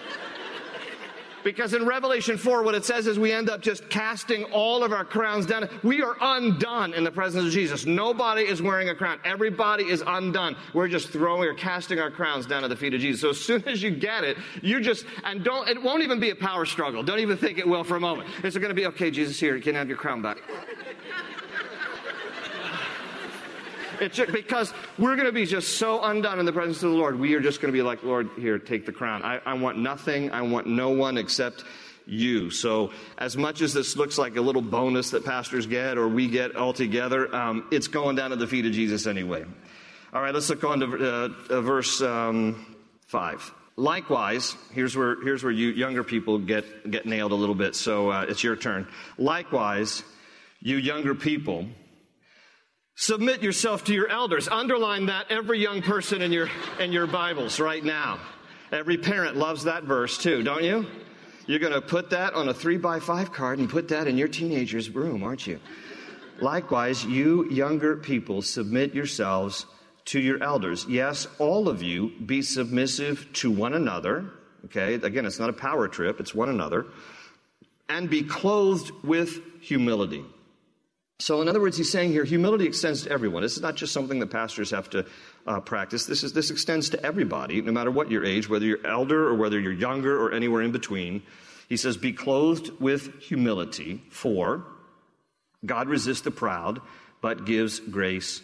Because 1.45 1.75
in 1.75 1.87
Revelation 1.87 2.39
4, 2.39 2.63
what 2.63 2.75
it 2.75 2.85
says 2.85 3.07
is 3.07 3.19
we 3.19 3.31
end 3.31 3.51
up 3.51 3.61
just 3.61 3.89
casting 3.91 4.45
all 4.45 4.83
of 4.83 4.93
our 4.93 5.05
crowns 5.05 5.47
down. 5.47 5.69
We 5.83 6.03
are 6.03 6.17
undone 6.21 6.95
in 6.95 7.05
the 7.05 7.13
presence 7.13 7.47
of 7.47 7.53
Jesus. 7.53 7.85
Nobody 7.85 8.43
is 8.43 8.63
wearing 8.63 8.89
a 8.89 8.95
crown. 8.95 9.21
Everybody 9.25 9.85
is 9.85 10.03
undone. 10.07 10.57
We're 10.73 10.89
just 10.89 11.11
throwing 11.11 11.49
or 11.49 11.55
casting 11.55 12.01
our 12.01 12.11
crowns 12.11 12.47
down 12.47 12.65
at 12.65 12.71
the 12.71 12.77
feet 12.77 12.95
of 12.95 13.01
Jesus. 13.01 13.21
So 13.21 13.31
as 13.31 13.41
soon 13.41 13.69
as 13.69 13.83
you 13.83 13.91
get 13.91 14.25
it, 14.25 14.39
you 14.63 14.81
just, 14.81 15.05
and 15.25 15.45
don't, 15.45 15.69
it 15.69 15.81
won't 15.81 16.03
even 16.03 16.19
be 16.19 16.31
a 16.31 16.37
power 16.37 16.65
struggle. 16.65 17.03
Don't 17.03 17.21
even 17.21 17.37
think 17.37 17.59
it 17.59 17.69
will 17.69 17.85
for 17.85 17.97
a 17.97 18.01
moment. 18.01 18.31
It's 18.43 18.57
going 18.57 18.71
to 18.71 18.75
be, 18.75 18.87
okay, 18.87 19.11
Jesus, 19.11 19.39
here, 19.39 19.55
you 19.55 19.63
can 19.63 19.75
have 19.75 19.89
your 19.89 19.99
crown 19.99 20.23
back. 20.23 20.39
It's 24.01 24.17
just 24.17 24.33
because 24.33 24.73
we're 24.99 25.17
going 25.17 25.27
to 25.27 25.33
be 25.33 25.47
just 25.47 25.79
so 25.79 26.03
undone 26.03 26.39
in 26.41 26.47
the 26.47 26.53
presence 26.53 26.83
of 26.83 26.91
the 26.91 26.97
Lord. 26.97 27.19
We 27.19 27.35
are 27.35 27.41
just 27.41 27.61
going 27.61 27.73
to 27.73 27.77
be 27.77 27.83
like, 27.83 28.03
Lord, 28.03 28.31
here, 28.39 28.59
take 28.59 28.87
the 28.87 28.93
crown. 28.93 29.23
I, 29.23 29.41
I 29.45 29.55
want 29.55 29.79
nothing. 29.79 30.31
I 30.31 30.43
want 30.43 30.67
no 30.67 30.91
one 30.91 31.19
except 31.19 31.65
you. 32.07 32.51
So, 32.51 32.93
as 33.19 33.37
much 33.37 33.63
as 33.63 33.73
this 33.73 33.97
looks 33.97 34.19
like 34.19 34.37
a 34.37 34.41
little 34.41 34.63
bonus 34.63 35.11
that 35.11 35.25
pastors 35.25 35.67
get 35.67 35.97
or 35.97 36.09
we 36.09 36.29
get 36.29 36.57
all 36.57 36.73
together, 36.73 37.35
um, 37.35 37.69
it's 37.71 37.89
going 37.89 38.17
down 38.17 38.31
to 38.31 38.37
the 38.37 38.47
feet 38.47 38.67
of 38.67 38.73
Jesus 38.73 39.07
anyway. 39.07 39.45
All 40.13 40.23
right, 40.23 40.35
let's 40.35 40.49
look 40.49 40.65
on 40.65 40.81
to 40.81 40.87
uh, 40.87 41.29
uh, 41.51 41.61
verse 41.61 42.01
um, 42.01 42.77
5. 43.07 43.53
Likewise, 43.77 44.55
here's 44.73 44.97
where, 44.97 45.21
here's 45.23 45.43
where 45.43 45.51
you 45.51 45.71
younger 45.71 46.05
people 46.05 46.39
get, 46.39 46.89
get 46.89 47.07
nailed 47.07 47.33
a 47.33 47.35
little 47.35 47.57
bit, 47.57 47.75
so 47.75 48.11
uh, 48.11 48.27
it's 48.29 48.45
your 48.45 48.55
turn. 48.55 48.87
Likewise, 49.19 50.05
you 50.61 50.77
younger 50.77 51.17
people, 51.17 51.67
submit 52.95 53.43
yourself 53.43 53.85
to 53.85 53.95
your 53.95 54.09
elders. 54.09 54.49
Underline 54.49 55.07
that 55.07 55.27
every 55.31 55.61
young 55.61 55.83
person 55.83 56.23
in 56.23 56.33
your, 56.33 56.49
in 56.79 56.93
your 56.93 57.07
Bibles 57.07 57.61
right 57.61 57.85
now. 57.85 58.19
Every 58.73 58.97
parent 58.97 59.37
loves 59.37 59.65
that 59.65 59.85
verse 59.85 60.19
too, 60.19 60.43
don't 60.43 60.65
you? 60.65 60.87
You're 61.47 61.59
going 61.59 61.75
to 61.75 61.81
put 61.81 62.11
that 62.11 62.35
on 62.35 62.49
a 62.49 62.55
three 62.55 62.79
by 62.79 63.01
five 63.01 63.33
card 63.33 63.59
and 63.59 63.69
put 63.69 63.89
that 63.89 64.07
in 64.07 64.17
your 64.17 64.29
teenager's 64.29 64.91
room, 64.91 65.23
aren't 65.23 65.47
you? 65.47 65.61
Likewise, 66.41 67.05
you 67.05 67.49
younger 67.51 67.97
people, 67.97 68.43
submit 68.43 68.95
yourselves 68.95 69.67
to 70.07 70.21
your 70.21 70.43
elders. 70.43 70.87
Yes, 70.89 71.27
all 71.39 71.69
of 71.69 71.83
you 71.83 72.13
be 72.25 72.43
submissive 72.43 73.31
to 73.35 73.51
one 73.51 73.75
another. 73.75 74.31
Okay, 74.67 74.95
again, 74.95 75.27
it's 75.27 75.39
not 75.39 75.51
a 75.51 75.55
power 75.55 75.87
trip, 75.87 76.21
it's 76.21 76.35
one 76.35 76.49
another. 76.49 76.87
And 77.89 78.09
be 78.09 78.23
clothed 78.23 78.91
with 79.05 79.41
humility. 79.61 80.25
So, 81.21 81.41
in 81.41 81.49
other 81.49 81.61
words, 81.61 81.77
he's 81.77 81.93
saying 81.93 82.11
here, 82.11 82.25
humility 82.25 82.67
extends 82.67 83.05
to 83.05 83.11
everyone. 83.11 83.43
This 83.43 83.57
is 83.57 83.63
not 83.63 83.77
just 83.77 83.93
something 83.93 84.19
that 84.19 84.31
pastors 84.31 84.71
have 84.71 84.91
to 84.91 85.07
uh, 85.47 85.61
practice. 85.61 86.07
This, 86.07 86.25
is, 86.25 86.33
this 86.33 86.51
extends 86.51 86.91
to 86.91 87.07
everybody, 87.07 87.63
no 87.63 87.71
matter 87.71 87.91
what 87.91 88.11
your 88.11 88.25
age, 88.25 88.49
whether 88.49 88.67
you're 88.67 88.85
elder 88.85 89.29
or 89.29 89.35
whether 89.35 89.61
you're 89.61 89.73
younger 89.73 90.21
or 90.21 90.33
anywhere 90.33 90.63
in 90.63 90.73
between. 90.73 91.23
He 91.69 91.77
says, 91.77 91.97
Be 91.97 92.13
clothed 92.13 92.71
with 92.81 93.21
humility, 93.21 94.03
for 94.11 94.65
God 95.65 95.89
resists 95.89 96.23
the 96.23 96.31
proud, 96.31 96.81
but 97.21 97.47
gives 97.47 97.79
grace 97.79 98.43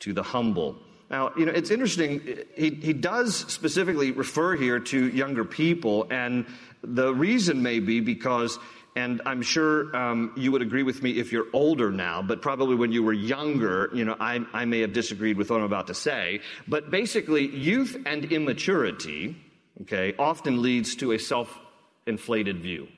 to 0.00 0.12
the 0.12 0.22
humble. 0.22 0.76
Now, 1.10 1.32
you 1.36 1.46
know, 1.46 1.52
it's 1.52 1.70
interesting. 1.70 2.20
He, 2.56 2.70
he 2.70 2.92
does 2.92 3.36
specifically 3.36 4.10
refer 4.10 4.56
here 4.56 4.80
to 4.80 5.08
younger 5.08 5.44
people, 5.44 6.06
and 6.10 6.46
the 6.82 7.14
reason 7.14 7.62
may 7.62 7.78
be 7.78 8.00
because, 8.00 8.58
and 8.96 9.20
I'm 9.26 9.42
sure 9.42 9.94
um, 9.94 10.32
you 10.36 10.50
would 10.52 10.62
agree 10.62 10.82
with 10.82 11.02
me 11.02 11.18
if 11.18 11.30
you're 11.30 11.46
older 11.52 11.92
now, 11.92 12.22
but 12.22 12.40
probably 12.40 12.74
when 12.76 12.92
you 12.92 13.02
were 13.02 13.12
younger, 13.12 13.90
you 13.92 14.06
know, 14.06 14.16
I, 14.18 14.40
I 14.54 14.64
may 14.64 14.80
have 14.80 14.94
disagreed 14.94 15.36
with 15.36 15.50
what 15.50 15.58
I'm 15.58 15.66
about 15.66 15.88
to 15.88 15.94
say. 15.94 16.40
But 16.66 16.90
basically, 16.90 17.46
youth 17.46 17.94
and 18.06 18.24
immaturity, 18.24 19.36
okay, 19.82 20.14
often 20.18 20.62
leads 20.62 20.96
to 20.96 21.12
a 21.12 21.18
self 21.18 21.56
inflated 22.06 22.62
view. 22.62 22.88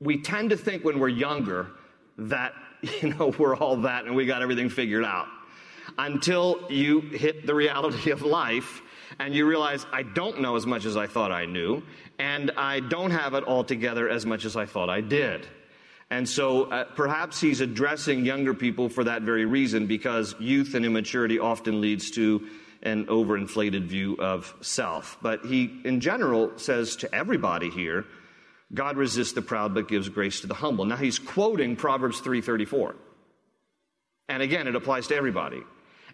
We 0.00 0.22
tend 0.22 0.50
to 0.50 0.56
think 0.56 0.82
when 0.82 0.98
we're 0.98 1.08
younger 1.08 1.68
that, 2.16 2.54
you 3.02 3.10
know, 3.10 3.34
we're 3.38 3.54
all 3.54 3.76
that 3.82 4.06
and 4.06 4.16
we 4.16 4.24
got 4.24 4.40
everything 4.40 4.70
figured 4.70 5.04
out 5.04 5.28
until 5.98 6.70
you 6.70 7.00
hit 7.00 7.46
the 7.46 7.54
reality 7.54 8.12
of 8.12 8.22
life 8.22 8.80
and 9.18 9.34
you 9.34 9.46
realize 9.46 9.86
I 9.92 10.02
don't 10.02 10.40
know 10.40 10.56
as 10.56 10.66
much 10.66 10.84
as 10.84 10.96
I 10.96 11.06
thought 11.06 11.32
I 11.32 11.46
knew, 11.46 11.82
and 12.18 12.50
I 12.56 12.80
don't 12.80 13.10
have 13.10 13.34
it 13.34 13.44
all 13.44 13.64
together 13.64 14.08
as 14.08 14.26
much 14.26 14.44
as 14.44 14.56
I 14.56 14.66
thought 14.66 14.88
I 14.90 15.00
did. 15.00 15.46
And 16.10 16.28
so 16.28 16.64
uh, 16.64 16.84
perhaps 16.84 17.40
he's 17.40 17.60
addressing 17.60 18.26
younger 18.26 18.52
people 18.52 18.88
for 18.90 19.04
that 19.04 19.22
very 19.22 19.46
reason, 19.46 19.86
because 19.86 20.34
youth 20.38 20.74
and 20.74 20.84
immaturity 20.84 21.38
often 21.38 21.80
leads 21.80 22.10
to 22.12 22.46
an 22.82 23.06
overinflated 23.06 23.84
view 23.84 24.16
of 24.18 24.54
self. 24.60 25.16
But 25.22 25.44
he, 25.46 25.80
in 25.84 26.00
general, 26.00 26.52
says 26.56 26.96
to 26.96 27.14
everybody 27.14 27.70
here, 27.70 28.04
God 28.74 28.96
resists 28.96 29.32
the 29.32 29.42
proud 29.42 29.74
but 29.74 29.88
gives 29.88 30.08
grace 30.08 30.40
to 30.40 30.46
the 30.46 30.54
humble. 30.54 30.84
Now 30.84 30.96
he's 30.96 31.18
quoting 31.18 31.76
Proverbs 31.76 32.20
334. 32.20 32.96
And 34.28 34.42
again, 34.42 34.66
it 34.66 34.76
applies 34.76 35.08
to 35.08 35.16
everybody. 35.16 35.62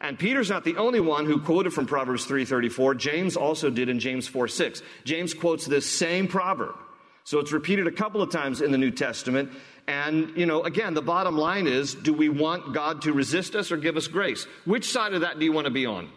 And 0.00 0.18
Peter's 0.18 0.50
not 0.50 0.64
the 0.64 0.76
only 0.76 1.00
one 1.00 1.26
who 1.26 1.40
quoted 1.40 1.72
from 1.72 1.86
Proverbs 1.86 2.26
3:34. 2.26 2.94
James 2.94 3.36
also 3.36 3.70
did 3.70 3.88
in 3.88 3.98
James 3.98 4.28
4:6. 4.28 4.82
James 5.04 5.34
quotes 5.34 5.66
this 5.66 5.86
same 5.86 6.28
proverb. 6.28 6.76
So 7.24 7.40
it's 7.40 7.52
repeated 7.52 7.86
a 7.86 7.92
couple 7.92 8.22
of 8.22 8.30
times 8.30 8.62
in 8.62 8.72
the 8.72 8.78
New 8.78 8.90
Testament. 8.90 9.50
And, 9.86 10.36
you 10.36 10.46
know, 10.46 10.62
again, 10.62 10.94
the 10.94 11.02
bottom 11.02 11.36
line 11.36 11.66
is 11.66 11.94
do 11.94 12.12
we 12.12 12.28
want 12.28 12.72
God 12.72 13.02
to 13.02 13.12
resist 13.12 13.54
us 13.54 13.72
or 13.72 13.76
give 13.76 13.96
us 13.96 14.06
grace? 14.06 14.46
Which 14.64 14.90
side 14.90 15.14
of 15.14 15.22
that 15.22 15.38
do 15.38 15.44
you 15.44 15.52
want 15.52 15.66
to 15.66 15.70
be 15.70 15.84
on? 15.84 16.10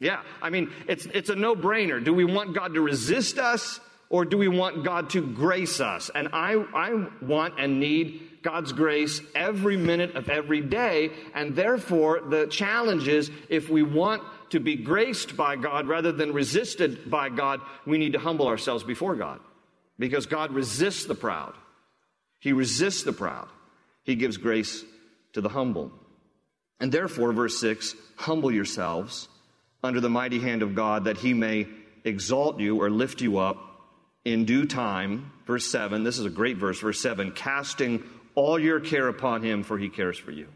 Yeah, 0.00 0.20
I 0.42 0.50
mean, 0.50 0.70
it's, 0.86 1.06
it's 1.06 1.30
a 1.30 1.34
no 1.34 1.54
brainer. 1.54 2.02
Do 2.02 2.12
we 2.12 2.24
want 2.24 2.54
God 2.54 2.74
to 2.74 2.80
resist 2.80 3.38
us 3.38 3.80
or 4.10 4.24
do 4.24 4.36
we 4.36 4.48
want 4.48 4.84
God 4.84 5.10
to 5.10 5.22
grace 5.22 5.80
us? 5.80 6.10
And 6.14 6.28
I, 6.32 6.54
I 6.74 7.06
want 7.22 7.54
and 7.58 7.80
need 7.80 8.20
God's 8.44 8.72
grace 8.72 9.22
every 9.34 9.76
minute 9.76 10.14
of 10.14 10.28
every 10.28 10.60
day. 10.60 11.10
And 11.34 11.56
therefore, 11.56 12.20
the 12.20 12.46
challenge 12.46 13.08
is 13.08 13.30
if 13.48 13.70
we 13.70 13.82
want 13.82 14.22
to 14.50 14.60
be 14.60 14.76
graced 14.76 15.36
by 15.36 15.56
God 15.56 15.88
rather 15.88 16.12
than 16.12 16.32
resisted 16.32 17.10
by 17.10 17.30
God, 17.30 17.60
we 17.86 17.98
need 17.98 18.12
to 18.12 18.18
humble 18.18 18.46
ourselves 18.46 18.84
before 18.84 19.16
God. 19.16 19.40
Because 19.98 20.26
God 20.26 20.52
resists 20.52 21.06
the 21.06 21.14
proud. 21.14 21.54
He 22.38 22.52
resists 22.52 23.02
the 23.02 23.12
proud. 23.12 23.48
He 24.04 24.14
gives 24.14 24.36
grace 24.36 24.84
to 25.32 25.40
the 25.40 25.48
humble. 25.48 25.90
And 26.78 26.92
therefore, 26.92 27.32
verse 27.32 27.58
6 27.58 27.96
humble 28.16 28.52
yourselves 28.52 29.28
under 29.82 30.00
the 30.00 30.10
mighty 30.10 30.38
hand 30.38 30.62
of 30.62 30.74
God 30.74 31.04
that 31.04 31.16
he 31.16 31.32
may 31.32 31.66
exalt 32.04 32.60
you 32.60 32.82
or 32.82 32.90
lift 32.90 33.22
you 33.22 33.38
up 33.38 33.56
in 34.24 34.44
due 34.44 34.66
time. 34.66 35.32
Verse 35.46 35.70
7, 35.70 36.04
this 36.04 36.18
is 36.18 36.26
a 36.26 36.30
great 36.30 36.58
verse, 36.58 36.80
verse 36.80 37.00
7 37.00 37.32
casting 37.32 38.02
all 38.34 38.58
your 38.58 38.80
care 38.80 39.08
upon 39.08 39.42
him, 39.42 39.62
for 39.62 39.78
he 39.78 39.88
cares 39.88 40.18
for 40.18 40.30
you. 40.30 40.48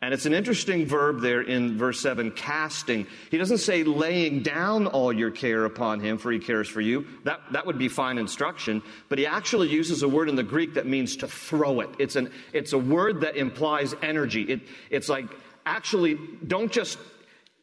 And 0.00 0.14
it's 0.14 0.26
an 0.26 0.32
interesting 0.32 0.86
verb 0.86 1.20
there 1.20 1.42
in 1.42 1.76
verse 1.76 2.00
7, 2.00 2.30
casting. 2.30 3.08
He 3.32 3.38
doesn't 3.38 3.58
say 3.58 3.82
laying 3.82 4.44
down 4.44 4.86
all 4.86 5.12
your 5.12 5.32
care 5.32 5.64
upon 5.64 5.98
him, 5.98 6.18
for 6.18 6.30
he 6.30 6.38
cares 6.38 6.68
for 6.68 6.80
you. 6.80 7.04
That, 7.24 7.40
that 7.50 7.66
would 7.66 7.78
be 7.78 7.88
fine 7.88 8.16
instruction. 8.16 8.80
But 9.08 9.18
he 9.18 9.26
actually 9.26 9.68
uses 9.68 10.04
a 10.04 10.08
word 10.08 10.28
in 10.28 10.36
the 10.36 10.44
Greek 10.44 10.74
that 10.74 10.86
means 10.86 11.16
to 11.16 11.26
throw 11.26 11.80
it. 11.80 11.90
It's, 11.98 12.14
an, 12.14 12.30
it's 12.52 12.72
a 12.72 12.78
word 12.78 13.22
that 13.22 13.36
implies 13.36 13.92
energy. 14.00 14.42
It, 14.42 14.60
it's 14.88 15.08
like, 15.08 15.26
actually, 15.66 16.16
don't 16.46 16.70
just 16.70 16.96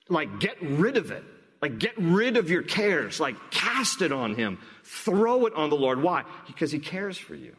like 0.09 0.41
get 0.41 0.57
rid 0.61 0.97
of 0.97 1.11
it. 1.11 1.23
Like, 1.61 1.79
get 1.79 1.93
rid 1.97 2.35
of 2.35 2.49
your 2.49 2.63
cares. 2.63 3.17
Like, 3.17 3.37
cast 3.49 4.01
it 4.01 4.11
on 4.11 4.35
him. 4.35 4.59
Throw 4.83 5.45
it 5.45 5.53
on 5.53 5.69
the 5.69 5.77
Lord. 5.77 6.01
Why? 6.01 6.25
Because 6.47 6.69
he 6.69 6.79
cares 6.79 7.17
for 7.17 7.33
you 7.33 7.55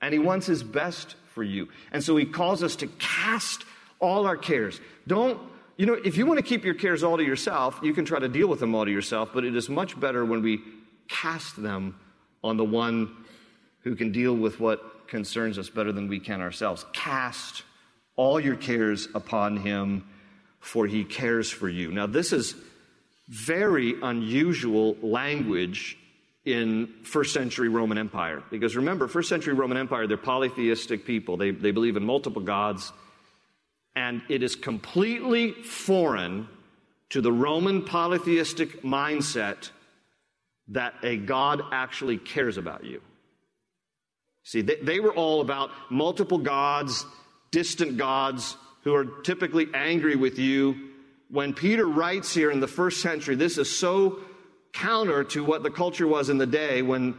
and 0.00 0.12
He 0.12 0.18
wants 0.18 0.46
His 0.46 0.62
best 0.62 1.16
for 1.34 1.42
you. 1.42 1.68
And 1.92 2.02
so 2.02 2.16
He 2.16 2.26
calls 2.26 2.62
us 2.62 2.76
to 2.76 2.86
cast 2.98 3.64
all 4.00 4.26
our 4.26 4.36
cares. 4.36 4.80
Don't, 5.06 5.40
you 5.76 5.86
know, 5.86 5.94
if 5.94 6.16
you 6.16 6.26
want 6.26 6.38
to 6.38 6.44
keep 6.44 6.64
your 6.64 6.74
cares 6.74 7.02
all 7.02 7.16
to 7.16 7.24
yourself, 7.24 7.80
you 7.82 7.92
can 7.92 8.04
try 8.04 8.18
to 8.18 8.28
deal 8.28 8.48
with 8.48 8.60
them 8.60 8.74
all 8.74 8.84
to 8.84 8.90
yourself, 8.90 9.30
but 9.32 9.44
it 9.44 9.54
is 9.56 9.68
much 9.68 9.98
better 9.98 10.24
when 10.24 10.42
we 10.42 10.60
cast 11.08 11.60
them 11.60 11.98
on 12.42 12.56
the 12.56 12.64
one 12.64 13.14
who 13.80 13.96
can 13.96 14.12
deal 14.12 14.34
with 14.34 14.60
what 14.60 15.08
concerns 15.08 15.58
us 15.58 15.68
better 15.68 15.92
than 15.92 16.08
we 16.08 16.20
can 16.20 16.40
ourselves. 16.40 16.84
Cast 16.92 17.62
all 18.16 18.38
your 18.38 18.56
cares 18.56 19.08
upon 19.14 19.56
Him, 19.56 20.04
for 20.60 20.86
He 20.86 21.04
cares 21.04 21.50
for 21.50 21.68
you. 21.68 21.90
Now, 21.92 22.06
this 22.06 22.32
is 22.32 22.54
very 23.28 23.94
unusual 24.02 24.96
language 25.02 25.96
in 26.52 26.92
first 27.02 27.32
century 27.32 27.68
Roman 27.68 27.98
Empire. 27.98 28.42
Because 28.50 28.76
remember, 28.76 29.08
first 29.08 29.28
century 29.28 29.54
Roman 29.54 29.76
Empire, 29.76 30.06
they're 30.06 30.16
polytheistic 30.16 31.04
people. 31.04 31.36
They, 31.36 31.50
they 31.50 31.70
believe 31.70 31.96
in 31.96 32.04
multiple 32.04 32.42
gods. 32.42 32.92
And 33.94 34.22
it 34.28 34.42
is 34.42 34.56
completely 34.56 35.52
foreign 35.52 36.48
to 37.10 37.20
the 37.20 37.32
Roman 37.32 37.82
polytheistic 37.82 38.82
mindset 38.82 39.70
that 40.68 40.94
a 41.02 41.16
God 41.16 41.62
actually 41.72 42.18
cares 42.18 42.58
about 42.58 42.84
you. 42.84 43.00
See, 44.44 44.60
they, 44.60 44.76
they 44.76 45.00
were 45.00 45.12
all 45.12 45.40
about 45.40 45.70
multiple 45.90 46.38
gods, 46.38 47.04
distant 47.50 47.96
gods, 47.96 48.56
who 48.84 48.94
are 48.94 49.04
typically 49.04 49.68
angry 49.74 50.16
with 50.16 50.38
you. 50.38 50.90
When 51.30 51.52
Peter 51.52 51.86
writes 51.86 52.32
here 52.32 52.50
in 52.50 52.60
the 52.60 52.68
first 52.68 53.02
century, 53.02 53.34
this 53.34 53.58
is 53.58 53.74
so 53.74 54.20
counter 54.78 55.24
to 55.24 55.44
what 55.44 55.62
the 55.62 55.70
culture 55.70 56.06
was 56.06 56.30
in 56.30 56.38
the 56.38 56.46
day 56.46 56.82
when 56.82 57.14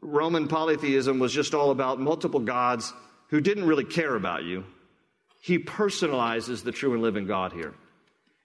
Roman 0.00 0.48
polytheism 0.48 1.18
was 1.18 1.32
just 1.32 1.54
all 1.54 1.70
about 1.70 2.00
multiple 2.00 2.40
gods 2.40 2.92
who 3.28 3.40
didn't 3.40 3.66
really 3.66 3.84
care 3.84 4.14
about 4.14 4.44
you. 4.44 4.64
He 5.40 5.58
personalizes 5.58 6.64
the 6.64 6.72
true 6.72 6.94
and 6.94 7.02
living 7.02 7.26
God 7.26 7.52
here. 7.52 7.74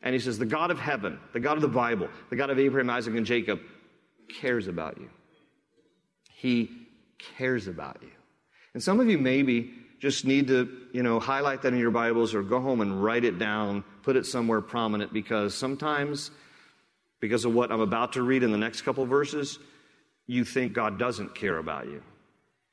And 0.01 0.13
he 0.13 0.19
says, 0.19 0.37
The 0.37 0.45
God 0.45 0.71
of 0.71 0.79
heaven, 0.79 1.19
the 1.31 1.39
God 1.39 1.55
of 1.55 1.61
the 1.61 1.67
Bible, 1.69 2.09
the 2.29 2.35
God 2.35 2.49
of 2.49 2.59
Abraham, 2.59 2.89
Isaac, 2.89 3.15
and 3.15 3.25
Jacob 3.25 3.61
cares 4.41 4.67
about 4.67 4.97
you. 4.99 5.09
He 6.33 6.69
cares 7.37 7.67
about 7.67 7.99
you. 8.01 8.11
And 8.73 8.83
some 8.83 8.99
of 8.99 9.07
you 9.07 9.17
maybe 9.17 9.71
just 9.99 10.25
need 10.25 10.47
to, 10.47 10.69
you 10.91 11.01
know, 11.01 11.19
highlight 11.19 11.61
that 11.61 11.71
in 11.71 11.79
your 11.79 11.91
Bibles 11.91 12.33
or 12.33 12.43
go 12.43 12.59
home 12.59 12.81
and 12.81 13.01
write 13.01 13.23
it 13.23 13.39
down, 13.39 13.85
put 14.01 14.17
it 14.17 14.25
somewhere 14.25 14.59
prominent 14.59 15.13
because 15.13 15.55
sometimes 15.55 16.31
because 17.23 17.45
of 17.45 17.53
what 17.53 17.71
I'm 17.71 17.79
about 17.79 18.11
to 18.13 18.21
read 18.21 18.43
in 18.43 18.51
the 18.51 18.57
next 18.57 18.81
couple 18.81 19.05
verses, 19.05 19.57
you 20.27 20.43
think 20.43 20.73
God 20.73 20.99
doesn't 20.99 21.33
care 21.33 21.57
about 21.57 21.85
you. 21.85 22.03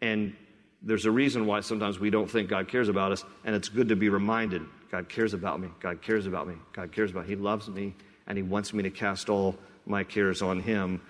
And 0.01 0.35
there's 0.83 1.07
a 1.07 1.11
reason 1.13 1.47
why 1.47 1.61
sometimes 1.61 2.01
we 2.01 2.11
don't 2.11 2.29
think 2.29 2.49
God 2.49 2.67
cares 2.67 2.89
about 2.89 3.13
us, 3.13 3.25
and 3.45 3.55
it's 3.55 3.69
good 3.69 3.91
to 3.91 3.95
be 3.95 4.09
reminded 4.09 4.63
God 4.91 5.09
cares 5.09 5.35
about 5.35 5.61
me. 5.61 5.69
God 5.79 6.03
cares 6.03 6.27
about 6.27 6.49
me. 6.49 6.57
God 6.73 6.91
cares 6.91 7.13
about 7.13 7.29
me. 7.29 7.37
He 7.37 7.41
loves 7.41 7.69
me, 7.69 7.95
and 8.27 8.37
He 8.37 8.43
wants 8.43 8.75
me 8.75 8.83
to 8.83 8.91
cast 8.91 9.31
all 9.31 9.55
my 9.87 10.03
cares 10.03 10.43
on 10.43 10.59
Him. 10.59 11.01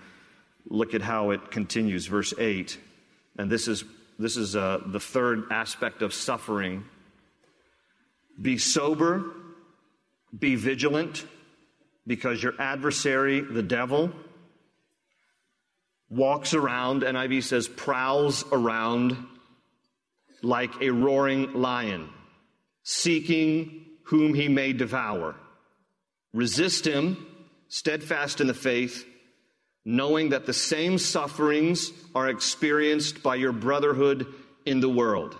Look 0.69 0.93
at 0.93 1.01
how 1.01 1.31
it 1.31 1.49
continues, 1.49 2.05
verse 2.05 2.35
8. 2.37 2.77
And 3.39 3.49
this 3.49 3.67
is, 3.67 3.83
this 4.19 4.37
is 4.37 4.55
uh, 4.55 4.81
the 4.85 4.99
third 4.99 5.45
aspect 5.49 6.03
of 6.03 6.13
suffering. 6.13 6.85
Be 8.39 8.59
sober, 8.59 9.31
be 10.37 10.53
vigilant, 10.53 11.25
because 12.05 12.41
your 12.41 12.53
adversary, 12.59 13.41
the 13.41 13.63
devil, 13.63 14.11
walks 16.09 16.53
around, 16.53 17.03
NIV 17.03 17.43
says, 17.43 17.67
prowls 17.67 18.43
around 18.51 19.15
like 20.41 20.81
a 20.81 20.89
roaring 20.89 21.53
lion, 21.53 22.09
seeking 22.83 23.85
whom 24.05 24.33
he 24.33 24.47
may 24.49 24.73
devour. 24.73 25.35
Resist 26.33 26.85
him, 26.85 27.25
steadfast 27.69 28.41
in 28.41 28.47
the 28.47 28.53
faith, 28.53 29.05
knowing 29.85 30.29
that 30.29 30.45
the 30.45 30.53
same 30.53 30.97
sufferings 30.97 31.91
are 32.13 32.29
experienced 32.29 33.23
by 33.23 33.35
your 33.35 33.51
brotherhood 33.51 34.27
in 34.65 34.79
the 34.79 34.89
world. 34.89 35.37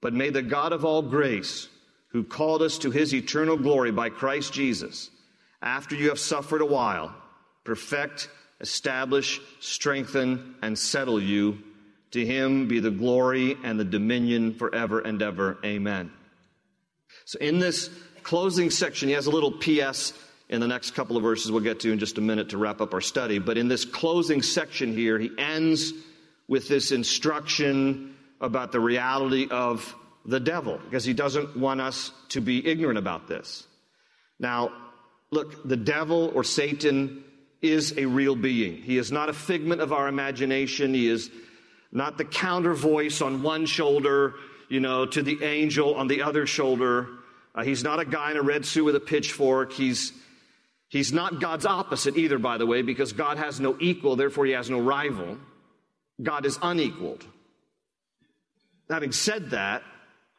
But 0.00 0.14
may 0.14 0.30
the 0.30 0.42
God 0.42 0.72
of 0.72 0.84
all 0.84 1.02
grace, 1.02 1.68
who 2.10 2.24
called 2.24 2.62
us 2.62 2.78
to 2.78 2.90
his 2.90 3.14
eternal 3.14 3.56
glory 3.56 3.90
by 3.90 4.10
Christ 4.10 4.52
Jesus, 4.52 5.10
after 5.62 5.94
you 5.94 6.08
have 6.08 6.18
suffered 6.18 6.60
a 6.60 6.66
while, 6.66 7.14
perfect, 7.64 8.28
establish, 8.60 9.40
strengthen, 9.60 10.54
and 10.62 10.78
settle 10.78 11.20
you. 11.20 11.58
To 12.12 12.24
him 12.24 12.68
be 12.68 12.80
the 12.80 12.90
glory 12.90 13.56
and 13.62 13.78
the 13.78 13.84
dominion 13.84 14.54
forever 14.54 15.00
and 15.00 15.20
ever. 15.20 15.58
Amen. 15.64 16.10
So, 17.26 17.38
in 17.38 17.58
this 17.58 17.90
closing 18.22 18.70
section, 18.70 19.08
he 19.08 19.14
has 19.14 19.26
a 19.26 19.30
little 19.30 19.52
PS 19.52 20.14
in 20.48 20.60
the 20.60 20.66
next 20.66 20.92
couple 20.92 21.16
of 21.16 21.22
verses 21.22 21.52
we'll 21.52 21.62
get 21.62 21.80
to 21.80 21.92
in 21.92 21.98
just 21.98 22.16
a 22.16 22.22
minute 22.22 22.50
to 22.50 22.58
wrap 22.58 22.80
up 22.80 22.94
our 22.94 23.00
study. 23.00 23.38
But 23.38 23.58
in 23.58 23.68
this 23.68 23.84
closing 23.84 24.40
section 24.42 24.94
here, 24.94 25.18
he 25.18 25.30
ends 25.36 25.92
with 26.48 26.68
this 26.68 26.92
instruction 26.92 28.16
about 28.40 28.72
the 28.72 28.80
reality 28.80 29.48
of 29.50 29.94
the 30.24 30.40
devil, 30.40 30.78
because 30.84 31.04
he 31.04 31.12
doesn't 31.12 31.56
want 31.56 31.80
us 31.80 32.12
to 32.30 32.40
be 32.40 32.66
ignorant 32.66 32.98
about 32.98 33.28
this. 33.28 33.66
Now, 34.38 34.72
look, 35.30 35.66
the 35.66 35.76
devil 35.76 36.30
or 36.34 36.44
Satan 36.44 37.24
is 37.60 37.96
a 37.96 38.06
real 38.06 38.36
being. 38.36 38.82
He 38.82 38.98
is 38.98 39.10
not 39.10 39.28
a 39.28 39.32
figment 39.32 39.80
of 39.80 39.92
our 39.92 40.08
imagination. 40.08 40.94
He 40.94 41.08
is 41.08 41.30
not 41.90 42.18
the 42.18 42.24
counter 42.24 42.74
voice 42.74 43.20
on 43.20 43.42
one 43.42 43.66
shoulder, 43.66 44.34
you 44.68 44.80
know, 44.80 45.06
to 45.06 45.22
the 45.22 45.42
angel 45.42 45.94
on 45.94 46.06
the 46.06 46.22
other 46.22 46.46
shoulder. 46.46 47.08
Uh, 47.54 47.64
he's 47.64 47.82
not 47.82 47.98
a 47.98 48.04
guy 48.04 48.30
in 48.30 48.36
a 48.36 48.42
red 48.42 48.64
suit 48.64 48.84
with 48.84 48.94
a 48.94 49.00
pitchfork. 49.00 49.72
He's, 49.72 50.12
he's 50.88 51.12
not 51.12 51.40
God's 51.40 51.66
opposite 51.66 52.16
either, 52.16 52.38
by 52.38 52.58
the 52.58 52.66
way, 52.66 52.82
because 52.82 53.12
God 53.12 53.38
has 53.38 53.58
no 53.58 53.76
equal, 53.80 54.16
therefore 54.16 54.46
he 54.46 54.52
has 54.52 54.70
no 54.70 54.80
rival. 54.80 55.38
God 56.22 56.46
is 56.46 56.58
unequaled. 56.62 57.24
Having 58.90 59.12
said 59.12 59.50
that, 59.50 59.82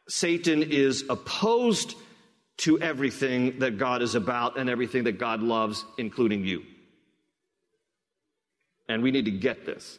Satan 0.08 0.62
is 0.62 1.04
opposed 1.08 1.94
to 2.60 2.78
everything 2.80 3.58
that 3.60 3.78
God 3.78 4.02
is 4.02 4.14
about 4.14 4.58
and 4.58 4.68
everything 4.68 5.04
that 5.04 5.18
God 5.18 5.42
loves, 5.42 5.84
including 5.96 6.44
you. 6.44 6.62
And 8.88 9.02
we 9.02 9.10
need 9.10 9.24
to 9.24 9.30
get 9.30 9.64
this. 9.64 9.98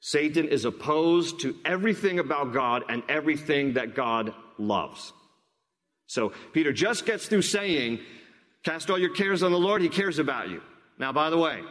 Satan 0.00 0.48
is 0.48 0.64
opposed 0.64 1.40
to 1.40 1.56
everything 1.64 2.18
about 2.18 2.52
God 2.52 2.82
and 2.88 3.02
everything 3.08 3.74
that 3.74 3.94
God 3.94 4.34
loves. 4.58 5.12
So 6.06 6.32
Peter 6.52 6.72
just 6.72 7.06
gets 7.06 7.26
through 7.26 7.42
saying, 7.42 8.00
Cast 8.64 8.90
all 8.90 8.98
your 8.98 9.14
cares 9.14 9.42
on 9.42 9.50
the 9.50 9.58
Lord, 9.58 9.80
he 9.80 9.88
cares 9.88 10.18
about 10.18 10.50
you. 10.50 10.60
Now, 10.98 11.12
by 11.12 11.30
the 11.30 11.38
way, 11.38 11.62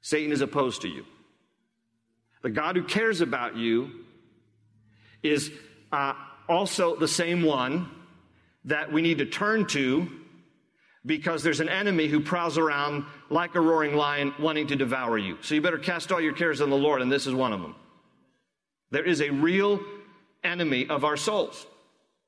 Satan 0.00 0.32
is 0.32 0.42
opposed 0.42 0.82
to 0.82 0.88
you. 0.88 1.04
The 2.42 2.50
God 2.50 2.76
who 2.76 2.84
cares 2.84 3.20
about 3.20 3.56
you 3.56 3.90
is 5.22 5.50
uh, 5.90 6.12
also 6.48 6.96
the 6.96 7.08
same 7.08 7.42
one 7.42 7.88
that 8.64 8.92
we 8.92 9.02
need 9.02 9.18
to 9.18 9.26
turn 9.26 9.66
to 9.66 10.08
because 11.04 11.42
there's 11.42 11.60
an 11.60 11.68
enemy 11.68 12.06
who 12.06 12.20
prowls 12.20 12.58
around 12.58 13.04
like 13.28 13.54
a 13.54 13.60
roaring 13.60 13.94
lion 13.96 14.32
wanting 14.38 14.68
to 14.68 14.76
devour 14.76 15.18
you. 15.18 15.36
So 15.42 15.54
you 15.54 15.60
better 15.60 15.78
cast 15.78 16.12
all 16.12 16.20
your 16.20 16.32
cares 16.32 16.60
on 16.60 16.70
the 16.70 16.76
Lord, 16.76 17.02
and 17.02 17.10
this 17.10 17.26
is 17.26 17.34
one 17.34 17.52
of 17.52 17.60
them. 17.60 17.74
There 18.90 19.04
is 19.04 19.20
a 19.20 19.30
real 19.30 19.80
enemy 20.44 20.86
of 20.88 21.04
our 21.04 21.16
souls. 21.16 21.66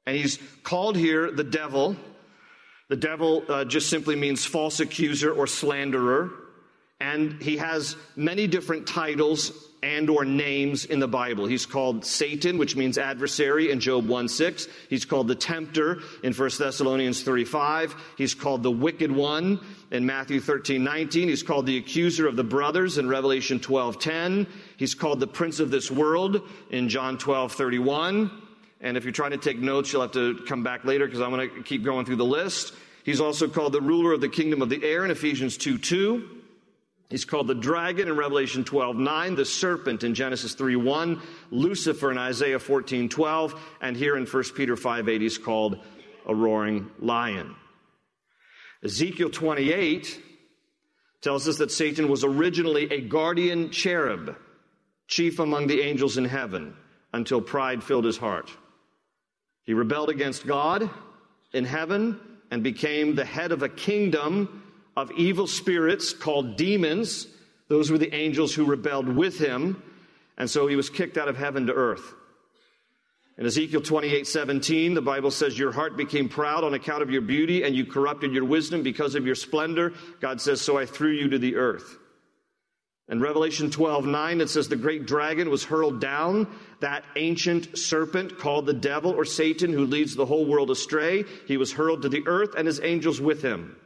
And 0.07 0.17
he's 0.17 0.39
called 0.63 0.97
here 0.97 1.31
the 1.31 1.45
devil. 1.45 1.97
The 2.89 2.97
devil 2.97 3.45
uh, 3.49 3.65
just 3.65 3.89
simply 3.89 4.17
means 4.17 4.45
false 4.45 4.81
accuser 4.81 5.33
or 5.33 5.47
slanderer. 5.47 6.31
And 7.01 7.41
he 7.41 7.59
has 7.59 7.97
many 8.17 8.47
different 8.47 8.87
titles 8.87 9.53
and 9.85 10.09
or 10.09 10.25
names 10.25 10.87
in 10.87 10.99
the 10.99 11.07
Bible. 11.07 11.45
He's 11.47 11.67
called 11.67 12.07
Satan, 12.07 12.57
which 12.57 12.75
means 12.75 12.97
adversary 12.97 13.71
in 13.71 13.81
Job 13.81 14.09
1 14.09 14.29
6. 14.29 14.67
He's 14.89 15.05
called 15.05 15.29
the 15.29 15.35
tempter 15.35 15.99
in 16.23 16.33
1 16.33 16.51
Thessalonians 16.59 17.23
3 17.23 17.45
5. 17.45 17.95
He's 18.17 18.35
called 18.35 18.63
the 18.63 18.71
wicked 18.71 19.13
one 19.13 19.61
in 19.91 20.07
Matthew 20.07 20.41
13 20.41 20.83
19. 20.83 21.29
He's 21.29 21.43
called 21.43 21.67
the 21.67 21.77
accuser 21.77 22.27
of 22.27 22.37
the 22.37 22.45
brothers 22.45 22.97
in 22.97 23.09
Revelation 23.09 23.61
12 23.61 23.99
10. 23.99 24.47
He's 24.79 24.95
called 24.95 25.21
the 25.21 25.27
prince 25.27 25.61
of 25.61 25.71
this 25.71 25.91
world 25.91 26.41
in 26.71 26.89
John 26.89 27.19
12 27.19 27.53
31. 27.53 28.31
And 28.81 28.97
if 28.97 29.05
you're 29.05 29.13
trying 29.13 29.33
to 29.33 29.39
take 29.39 29.59
notes, 29.59 29.93
you'll 29.93 30.03
have 30.03 30.13
to 30.13 30.37
come 30.47 30.63
back 30.63 30.87
later 30.87 31.05
because 31.05 31.21
I'm 31.21 31.31
going 31.31 31.51
to 31.51 31.63
keep 31.63 31.85
going 31.85 32.07
through 32.07 32.17
the 32.17 32.25
list. 32.25 32.73
He's 33.05 33.21
also 33.21 33.49
called 33.49 33.75
the 33.75 33.83
ruler 33.83 34.15
of 34.15 34.23
the 34.23 34.31
kingdom 34.31 34.63
of 34.63 34.71
the 34.71 34.83
air 34.83 35.05
in 35.05 35.11
Ephesians 35.11 35.59
2 35.59 35.77
2. 35.77 36.44
He's 37.11 37.25
called 37.25 37.47
the 37.47 37.55
dragon 37.55 38.09
in 38.09 38.17
Revelation 38.17 38.65
12 38.65 38.97
9, 38.97 39.35
the 39.35 39.45
serpent 39.45 40.05
in 40.05 40.15
Genesis 40.15 40.55
3 40.55 40.77
1, 40.77 41.21
Lucifer 41.51 42.11
in 42.11 42.19
Isaiah 42.19 42.59
14 42.59 43.09
12, 43.09 43.61
and 43.81 43.97
here 43.97 44.17
in 44.17 44.27
1 44.27 44.43
Peter 44.57 44.77
5 44.77 45.09
8, 45.09 45.21
he's 45.21 45.39
called 45.39 45.79
a 46.27 46.35
roaring 46.35 46.91
lion. 46.99 47.55
Ezekiel 48.83 49.31
28 49.31 50.21
tells 51.21 51.49
us 51.49 51.59
that 51.59 51.71
Satan 51.71 52.09
was 52.09 52.25
originally 52.25 52.93
a 52.93 53.01
guardian 53.01 53.71
cherub, 53.71 54.37
chief 55.07 55.39
among 55.39 55.67
the 55.67 55.81
angels 55.81 56.19
in 56.19 56.25
heaven, 56.25 56.75
until 57.13 57.41
pride 57.41 57.83
filled 57.83 58.05
his 58.05 58.19
heart. 58.19 58.51
He 59.65 59.73
rebelled 59.73 60.11
against 60.11 60.47
God 60.47 60.91
in 61.53 61.65
heaven 61.65 62.21
and 62.51 62.63
became 62.63 63.15
the 63.15 63.25
head 63.25 63.53
of 63.53 63.63
a 63.63 63.69
kingdom 63.69 64.64
of 64.97 65.11
evil 65.13 65.47
spirits 65.47 66.13
called 66.13 66.57
demons. 66.57 67.27
Those 67.69 67.91
were 67.91 67.99
the 67.99 68.15
angels 68.15 68.55
who 68.55 68.65
rebelled 68.65 69.09
with 69.09 69.39
him. 69.39 69.83
And 70.37 70.51
so 70.51 70.67
he 70.67 70.77
was 70.77 70.91
kicked 70.91 71.17
out 71.17 71.29
of 71.29 71.37
heaven 71.37 71.67
to 71.67 71.73
earth. 71.73 72.15
In 73.37 73.47
Ezekiel 73.47 73.81
28 73.81 74.27
17, 74.27 74.95
the 74.95 75.03
Bible 75.03 75.31
says, 75.31 75.59
Your 75.59 75.73
heart 75.73 75.97
became 75.97 76.29
proud 76.29 76.63
on 76.63 76.75
account 76.75 77.03
of 77.03 77.11
your 77.11 77.23
beauty, 77.23 77.65
and 77.65 77.75
you 77.75 77.85
corrupted 77.85 78.33
your 78.33 78.45
wisdom 78.45 78.83
because 78.83 79.17
of 79.17 79.27
your 79.27 79.35
splendor. 79.35 79.93
God 80.21 80.41
says, 80.41 80.61
So 80.61 80.79
I 80.79 80.87
threw 80.87 81.11
you 81.11 81.31
to 81.31 81.39
the 81.39 81.57
earth. 81.57 81.99
In 83.09 83.21
Revelation 83.21 83.71
12 83.71 84.07
9, 84.07 84.41
it 84.41 84.51
says, 84.51 84.69
The 84.69 84.77
great 84.77 85.07
dragon 85.07 85.51
was 85.51 85.65
hurled 85.65 86.01
down, 86.01 86.47
that 86.79 87.05
ancient 87.17 87.77
serpent 87.77 88.39
called 88.39 88.67
the 88.67 88.73
devil 88.73 89.11
or 89.11 89.25
Satan, 89.25 89.73
who 89.73 89.85
leads 89.85 90.15
the 90.15 90.27
whole 90.27 90.47
world 90.47 90.71
astray. 90.71 91.25
He 91.47 91.57
was 91.57 91.73
hurled 91.73 92.03
to 92.03 92.09
the 92.09 92.23
earth, 92.27 92.55
and 92.57 92.69
his 92.69 92.81
angels 92.83 93.21
with 93.21 93.43
him. 93.43 93.77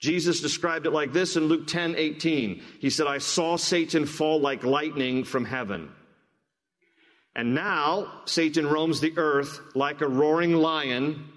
Jesus 0.00 0.40
described 0.40 0.86
it 0.86 0.90
like 0.90 1.12
this 1.12 1.36
in 1.36 1.44
Luke 1.44 1.66
10 1.66 1.94
18. 1.96 2.62
He 2.80 2.88
said, 2.90 3.06
I 3.06 3.18
saw 3.18 3.56
Satan 3.56 4.06
fall 4.06 4.40
like 4.40 4.64
lightning 4.64 5.24
from 5.24 5.44
heaven. 5.44 5.90
And 7.36 7.54
now 7.54 8.22
Satan 8.24 8.66
roams 8.66 9.00
the 9.00 9.16
earth 9.16 9.60
like 9.74 10.00
a 10.00 10.08
roaring 10.08 10.54
lion, 10.54 11.28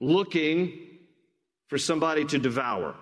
looking 0.00 0.78
for 1.66 1.76
somebody 1.76 2.24
to 2.26 2.38
devour. 2.38 2.94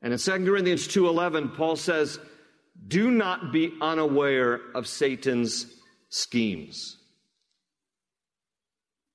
And 0.00 0.12
in 0.12 0.18
2 0.18 0.44
Corinthians 0.44 0.88
2:11 0.88 1.54
Paul 1.56 1.76
says, 1.76 2.18
"Do 2.86 3.10
not 3.10 3.52
be 3.52 3.74
unaware 3.80 4.60
of 4.74 4.86
Satan's 4.86 5.66
schemes." 6.08 6.96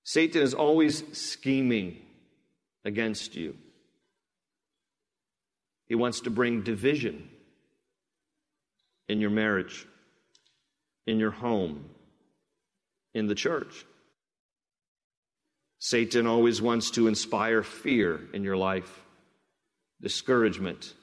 Satan 0.03 0.41
is 0.41 0.53
always 0.53 1.03
scheming 1.17 2.02
against 2.85 3.35
you. 3.35 3.55
He 5.85 5.95
wants 5.95 6.21
to 6.21 6.29
bring 6.29 6.63
division 6.63 7.29
in 9.07 9.19
your 9.19 9.29
marriage, 9.29 9.85
in 11.05 11.19
your 11.19 11.31
home, 11.31 11.89
in 13.13 13.27
the 13.27 13.35
church. 13.35 13.85
Satan 15.79 16.27
always 16.27 16.61
wants 16.61 16.91
to 16.91 17.07
inspire 17.07 17.61
fear 17.61 18.19
in 18.33 18.43
your 18.43 18.55
life, 18.55 19.03
discouragement, 20.01 20.93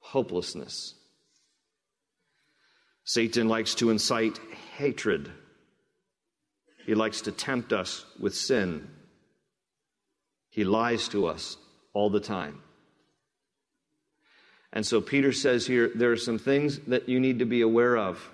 hopelessness. 0.00 0.94
Satan 3.04 3.48
likes 3.48 3.74
to 3.76 3.90
incite 3.90 4.38
hatred. 4.78 5.30
He 6.86 6.94
likes 6.94 7.20
to 7.22 7.32
tempt 7.32 7.72
us 7.72 8.04
with 8.18 8.34
sin. 8.34 8.88
He 10.56 10.64
lies 10.64 11.08
to 11.08 11.26
us 11.26 11.58
all 11.92 12.08
the 12.08 12.18
time. 12.18 12.62
And 14.72 14.86
so 14.86 15.02
Peter 15.02 15.30
says 15.30 15.66
here 15.66 15.90
there 15.94 16.12
are 16.12 16.16
some 16.16 16.38
things 16.38 16.78
that 16.86 17.10
you 17.10 17.20
need 17.20 17.40
to 17.40 17.44
be 17.44 17.60
aware 17.60 17.94
of 17.94 18.26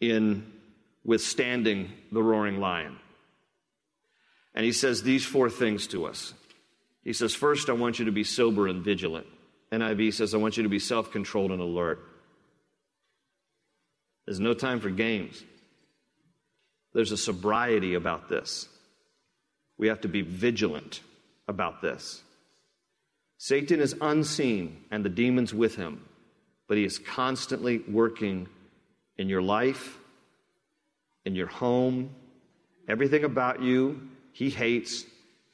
in 0.00 0.52
withstanding 1.04 1.92
the 2.10 2.20
roaring 2.20 2.58
lion. 2.58 2.98
And 4.52 4.64
he 4.64 4.72
says 4.72 5.04
these 5.04 5.24
four 5.24 5.48
things 5.48 5.86
to 5.88 6.06
us. 6.06 6.34
He 7.04 7.12
says, 7.12 7.36
First, 7.36 7.70
I 7.70 7.74
want 7.74 8.00
you 8.00 8.06
to 8.06 8.12
be 8.12 8.24
sober 8.24 8.66
and 8.66 8.82
vigilant. 8.82 9.28
NIV 9.70 10.14
says, 10.14 10.34
I 10.34 10.38
want 10.38 10.56
you 10.56 10.64
to 10.64 10.68
be 10.68 10.80
self 10.80 11.12
controlled 11.12 11.52
and 11.52 11.60
alert. 11.60 12.00
There's 14.26 14.40
no 14.40 14.54
time 14.54 14.80
for 14.80 14.90
games. 14.90 15.40
There's 16.94 17.12
a 17.12 17.16
sobriety 17.16 17.94
about 17.94 18.28
this. 18.28 18.68
We 19.76 19.86
have 19.86 20.00
to 20.00 20.08
be 20.08 20.22
vigilant 20.22 21.00
about 21.48 21.82
this. 21.82 22.22
Satan 23.38 23.80
is 23.80 23.96
unseen 24.00 24.84
and 24.90 25.04
the 25.04 25.08
demons 25.08 25.54
with 25.54 25.76
him, 25.76 26.04
but 26.66 26.76
he 26.76 26.84
is 26.84 26.98
constantly 26.98 27.78
working 27.88 28.48
in 29.16 29.28
your 29.28 29.42
life, 29.42 29.98
in 31.24 31.34
your 31.34 31.46
home, 31.46 32.14
everything 32.88 33.24
about 33.24 33.62
you 33.62 34.08
he 34.32 34.50
hates 34.50 35.04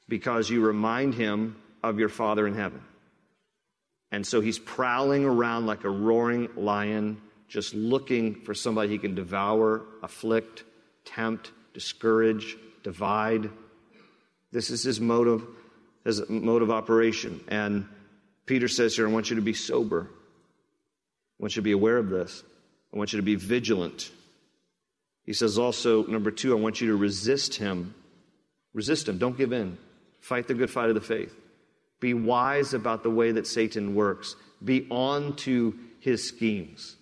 because 0.08 0.50
you 0.50 0.60
remind 0.60 1.14
him 1.14 1.56
of 1.82 1.98
your 1.98 2.08
Father 2.08 2.46
in 2.46 2.54
heaven. 2.54 2.82
And 4.12 4.26
so 4.26 4.40
he's 4.40 4.58
prowling 4.58 5.24
around 5.24 5.66
like 5.66 5.84
a 5.84 5.90
roaring 5.90 6.48
lion, 6.56 7.20
just 7.48 7.74
looking 7.74 8.42
for 8.42 8.54
somebody 8.54 8.90
he 8.90 8.98
can 8.98 9.14
devour, 9.14 9.82
afflict, 10.02 10.64
tempt, 11.04 11.50
discourage, 11.72 12.56
divide. 12.82 13.50
This 14.52 14.70
is 14.70 14.84
his 14.84 15.00
motive, 16.04 16.28
a 16.28 16.32
mode 16.32 16.62
of 16.62 16.70
operation. 16.70 17.40
And 17.48 17.86
Peter 18.46 18.68
says 18.68 18.96
here, 18.96 19.08
I 19.08 19.12
want 19.12 19.30
you 19.30 19.36
to 19.36 19.42
be 19.42 19.54
sober. 19.54 20.08
I 20.10 21.42
want 21.42 21.56
you 21.56 21.60
to 21.60 21.64
be 21.64 21.72
aware 21.72 21.98
of 21.98 22.08
this. 22.08 22.42
I 22.92 22.98
want 22.98 23.12
you 23.12 23.18
to 23.18 23.24
be 23.24 23.34
vigilant. 23.34 24.10
He 25.24 25.32
says 25.32 25.58
also, 25.58 26.04
number 26.04 26.30
two, 26.30 26.56
I 26.56 26.60
want 26.60 26.80
you 26.80 26.88
to 26.88 26.96
resist 26.96 27.56
him. 27.56 27.94
Resist 28.72 29.08
him. 29.08 29.18
Don't 29.18 29.36
give 29.36 29.52
in. 29.52 29.78
Fight 30.20 30.46
the 30.46 30.54
good 30.54 30.70
fight 30.70 30.90
of 30.90 30.94
the 30.94 31.00
faith. 31.00 31.34
Be 32.00 32.14
wise 32.14 32.74
about 32.74 33.02
the 33.02 33.10
way 33.10 33.32
that 33.32 33.46
Satan 33.46 33.94
works. 33.94 34.36
Be 34.62 34.86
on 34.90 35.36
to 35.36 35.78
his 36.00 36.26
schemes. 36.26 36.96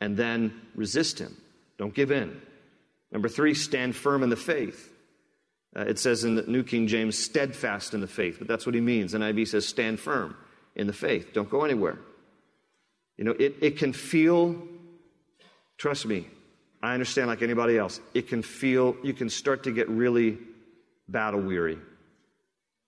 And 0.00 0.16
then 0.16 0.60
resist 0.74 1.18
him. 1.18 1.36
Don't 1.78 1.94
give 1.94 2.10
in. 2.10 2.40
Number 3.10 3.28
three, 3.28 3.54
stand 3.54 3.96
firm 3.96 4.22
in 4.22 4.28
the 4.28 4.36
faith. 4.36 4.92
Uh, 5.78 5.82
it 5.82 5.98
says 5.98 6.24
in 6.24 6.34
the 6.34 6.42
New 6.42 6.64
King 6.64 6.88
James, 6.88 7.16
steadfast 7.16 7.94
in 7.94 8.00
the 8.00 8.08
faith, 8.08 8.36
but 8.38 8.48
that's 8.48 8.66
what 8.66 8.74
he 8.74 8.80
means. 8.80 9.14
NIV 9.14 9.48
says, 9.48 9.66
stand 9.66 10.00
firm 10.00 10.36
in 10.74 10.88
the 10.88 10.92
faith. 10.92 11.32
Don't 11.32 11.48
go 11.48 11.64
anywhere. 11.64 11.98
You 13.16 13.24
know, 13.24 13.34
it, 13.38 13.56
it 13.60 13.78
can 13.78 13.92
feel, 13.92 14.60
trust 15.76 16.04
me, 16.04 16.26
I 16.82 16.94
understand 16.94 17.28
like 17.28 17.42
anybody 17.42 17.78
else, 17.78 18.00
it 18.12 18.26
can 18.26 18.42
feel, 18.42 18.96
you 19.04 19.12
can 19.12 19.30
start 19.30 19.64
to 19.64 19.70
get 19.70 19.88
really 19.88 20.38
battle 21.06 21.40
weary. 21.40 21.78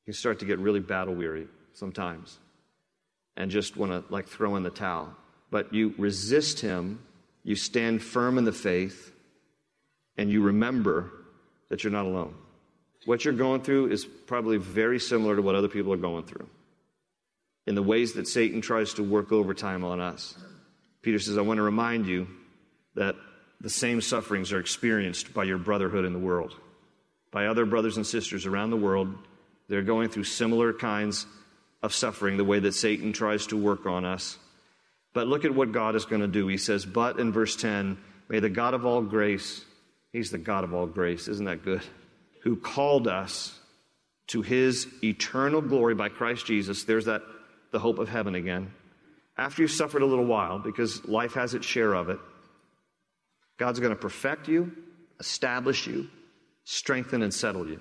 You 0.07 0.13
start 0.13 0.41
to 0.41 0.45
get 0.45 0.59
really 0.59 0.81
battle 0.81 1.15
weary 1.15 1.47
sometimes 1.73 2.39
and 3.37 3.53
just 3.53 3.77
want 3.77 3.93
to 3.93 4.13
like 4.13 4.27
throw 4.27 4.57
in 4.57 4.65
the 4.65 4.71
towel. 4.71 5.15
But 5.51 5.73
you 5.73 5.95
resist 5.97 6.61
him, 6.61 7.01
you 7.45 7.55
stand 7.55 8.03
firm 8.03 8.37
in 8.37 8.45
the 8.45 8.53
faith, 8.53 9.13
and 10.17 10.29
you 10.29 10.43
remember 10.43 11.13
that 11.69 11.85
you're 11.85 11.93
not 11.93 12.07
alone. 12.07 12.35
What 13.07 13.25
you're 13.25 13.35
going 13.35 13.63
through 13.63 13.91
is 13.91 14.05
probably 14.05 14.59
very 14.59 14.99
similar 14.99 15.37
to 15.37 15.43
what 15.43 15.55
other 15.55 15.69
people 15.69 15.93
are 15.93 15.99
going 15.99 16.25
through 16.25 16.49
in 17.67 17.75
the 17.75 17.83
ways 17.83 18.15
that 18.15 18.29
Satan 18.29 18.61
tries 18.61 18.95
to 18.95 19.03
work 19.03 19.33
overtime 19.33 19.85
on 19.85 20.01
us. 20.01 20.37
Peter 21.03 21.19
says, 21.19 21.39
I 21.39 21.43
want 21.43 21.59
to 21.59 21.63
remind 21.63 22.07
you 22.07 22.27
that 22.95 23.17
the 23.61 23.71
same 23.71 24.01
sufferings 24.01 24.53
are 24.53 24.59
experienced 24.59 25.33
by 25.33 25.45
your 25.45 25.59
brotherhood 25.59 26.05
in 26.05 26.13
the 26.13 26.19
world, 26.19 26.55
by 27.31 27.47
other 27.47 27.65
brothers 27.65 27.97
and 27.97 28.07
sisters 28.07 28.47
around 28.47 28.71
the 28.71 28.77
world. 28.77 29.15
They're 29.69 29.83
going 29.83 30.09
through 30.09 30.25
similar 30.25 30.73
kinds 30.73 31.27
of 31.83 31.95
suffering, 31.95 32.37
the 32.37 32.45
way 32.45 32.59
that 32.59 32.73
Satan 32.73 33.13
tries 33.13 33.47
to 33.49 33.57
work 33.57 33.87
on 33.87 34.05
us. 34.05 34.37
But 35.13 35.27
look 35.27 35.45
at 35.45 35.55
what 35.55 35.73
God 35.73 35.97
is 35.97 36.05
going 36.05 36.23
to 36.23 36.29
do. 36.29 36.47
He 36.47 36.59
says, 36.59 36.85
But 36.85 37.19
in 37.19 37.33
verse 37.33 37.57
10, 37.57 37.99
may 38.29 38.41
the 38.41 38.51
God 38.51 38.75
of 38.75 38.85
all 38.85 39.03
grace, 39.03 39.65
He's 40.13 40.31
the 40.31 40.39
God 40.39 40.65
of 40.65 40.75
all 40.75 40.87
grace, 40.87 41.29
isn't 41.29 41.47
that 41.47 41.65
good? 41.65 41.83
Who 42.43 42.57
called 42.57 43.07
us 43.07 43.59
to 44.31 44.43
His 44.43 44.87
eternal 45.03 45.61
glory 45.61 45.95
by 45.95 46.09
Christ 46.09 46.47
Jesus. 46.47 46.85
There's 46.85 47.07
that, 47.07 47.23
the 47.73 47.81
hope 47.81 47.99
of 47.99 48.09
heaven 48.09 48.37
again. 48.37 48.73
After 49.37 49.63
you've 49.63 49.73
suffered 49.73 50.03
a 50.03 50.07
little 50.07 50.25
while, 50.27 50.59
because 50.59 51.05
life 51.07 51.35
has 51.35 51.55
its 51.55 51.67
share 51.67 51.95
of 51.95 52.11
it, 52.11 52.19
God's 53.59 53.81
going 53.81 53.95
to 53.95 54.01
perfect 54.01 54.49
you, 54.49 54.73
establish 55.19 55.87
you, 55.87 56.09
strengthen, 56.65 57.23
and 57.23 57.35
settle 57.35 57.67
you. 57.67 57.81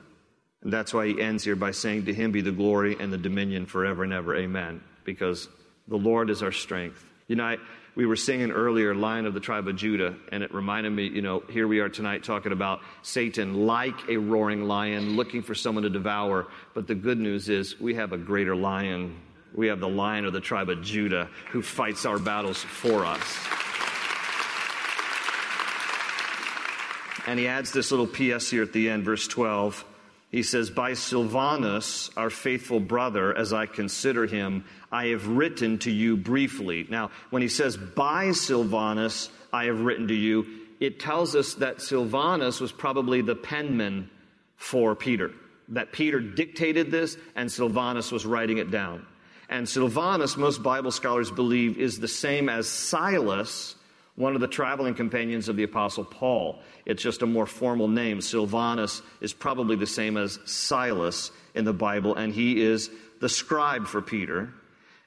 And 0.64 0.74
that's 0.74 0.94
why 0.94 1.08
he 1.08 1.22
ends 1.22 1.44
here 1.44 1.56
by 1.56 1.72
saying, 1.72 2.06
To 2.06 2.14
him 2.14 2.32
be 2.32 2.42
the 2.42 2.52
glory 2.52 2.98
and 3.00 3.14
the 3.14 3.18
dominion 3.18 3.66
forever 3.66 4.04
and 4.04 4.12
ever. 4.12 4.36
Amen. 4.36 4.82
Because 5.04 5.48
the 5.88 5.98
Lord 5.98 6.30
is 6.30 6.44
our 6.44 6.52
strength. 6.52 7.06
You 7.28 7.36
know, 7.36 7.46
I, 7.46 7.58
we 7.96 8.06
were 8.06 8.16
singing 8.16 8.52
earlier, 8.52 8.94
Lion 8.96 9.26
of 9.26 9.34
the 9.34 9.40
Tribe 9.40 9.68
of 9.68 9.76
Judah, 9.76 10.16
and 10.32 10.44
it 10.44 10.54
reminded 10.54 10.92
me, 10.92 11.08
you 11.08 11.22
know, 11.22 11.44
here 11.50 11.68
we 11.68 11.80
are 11.80 11.90
tonight 11.90 12.24
talking 12.24 12.52
about 12.52 12.82
Satan 13.02 13.66
like 13.66 14.08
a 14.08 14.18
roaring 14.18 14.64
lion 14.64 15.16
looking 15.16 15.42
for 15.42 15.56
someone 15.56 15.84
to 15.84 15.90
devour. 15.90 16.48
But 16.74 16.88
the 16.88 16.96
good 16.96 17.18
news 17.18 17.50
is 17.50 17.80
we 17.80 17.96
have 17.96 18.14
a 18.14 18.18
greater 18.18 18.56
lion. 18.56 19.20
We 19.54 19.68
have 19.68 19.80
the 19.80 19.90
Lion 19.90 20.26
of 20.26 20.34
the 20.34 20.40
Tribe 20.40 20.70
of 20.70 20.82
Judah 20.84 21.30
who 21.52 21.62
fights 21.62 22.06
our 22.06 22.20
battles 22.20 22.62
for 22.62 23.06
us. 23.06 23.48
And 27.26 27.40
he 27.40 27.48
adds 27.48 27.72
this 27.72 27.92
little 27.92 28.08
PS 28.08 28.50
here 28.50 28.64
at 28.64 28.74
the 28.74 28.90
end, 28.90 29.04
verse 29.04 29.28
12. 29.28 29.86
He 30.32 30.44
says, 30.44 30.70
By 30.70 30.94
Silvanus, 30.94 32.12
our 32.16 32.30
faithful 32.30 32.80
brother, 32.80 33.36
as 33.36 33.52
I 33.52 33.66
consider 33.66 34.28
him, 34.28 34.64
I 34.92 35.08
have 35.08 35.28
written 35.28 35.80
to 35.80 35.92
you 35.92 36.18
briefly. 36.18 36.86
Now, 36.90 37.12
when 37.32 37.42
he 37.42 37.48
says, 37.48 37.78
By 37.78 38.32
Silvanus, 38.32 39.30
I 39.52 39.66
have 39.66 39.82
written 39.82 40.08
to 40.10 40.16
you, 40.16 40.46
it 40.80 41.00
tells 41.00 41.36
us 41.36 41.56
that 41.56 41.82
Silvanus 41.82 42.60
was 42.60 42.72
probably 42.72 43.22
the 43.22 43.36
penman 43.36 44.10
for 44.56 44.96
Peter. 44.96 45.32
That 45.70 45.92
Peter 45.92 46.20
dictated 46.20 46.92
this 46.92 47.18
and 47.36 47.52
Silvanus 47.52 48.12
was 48.12 48.26
writing 48.26 48.60
it 48.60 48.72
down. 48.72 49.06
And 49.50 49.68
Silvanus, 49.68 50.38
most 50.38 50.62
Bible 50.62 50.92
scholars 50.92 51.32
believe, 51.32 51.78
is 51.78 52.00
the 52.00 52.08
same 52.08 52.50
as 52.50 52.68
Silas, 52.68 53.76
one 54.20 54.36
of 54.36 54.42
the 54.42 54.48
traveling 54.48 54.94
companions 54.94 55.48
of 55.48 55.56
the 55.56 55.64
Apostle 55.64 56.04
Paul. 56.04 56.60
It's 56.86 57.02
just 57.02 57.22
a 57.22 57.26
more 57.26 57.46
formal 57.46 57.88
name. 57.88 58.20
Silvanus 58.20 59.02
is 59.22 59.32
probably 59.32 59.78
the 59.78 59.88
same 59.88 60.18
as 60.18 60.40
Silas 60.44 61.32
in 61.56 61.64
the 61.64 61.72
Bible, 61.72 62.16
and 62.16 62.34
he 62.34 62.62
is 62.62 62.92
the 63.22 63.30
scribe 63.30 63.88
for 63.88 64.02
Peter. 64.02 64.54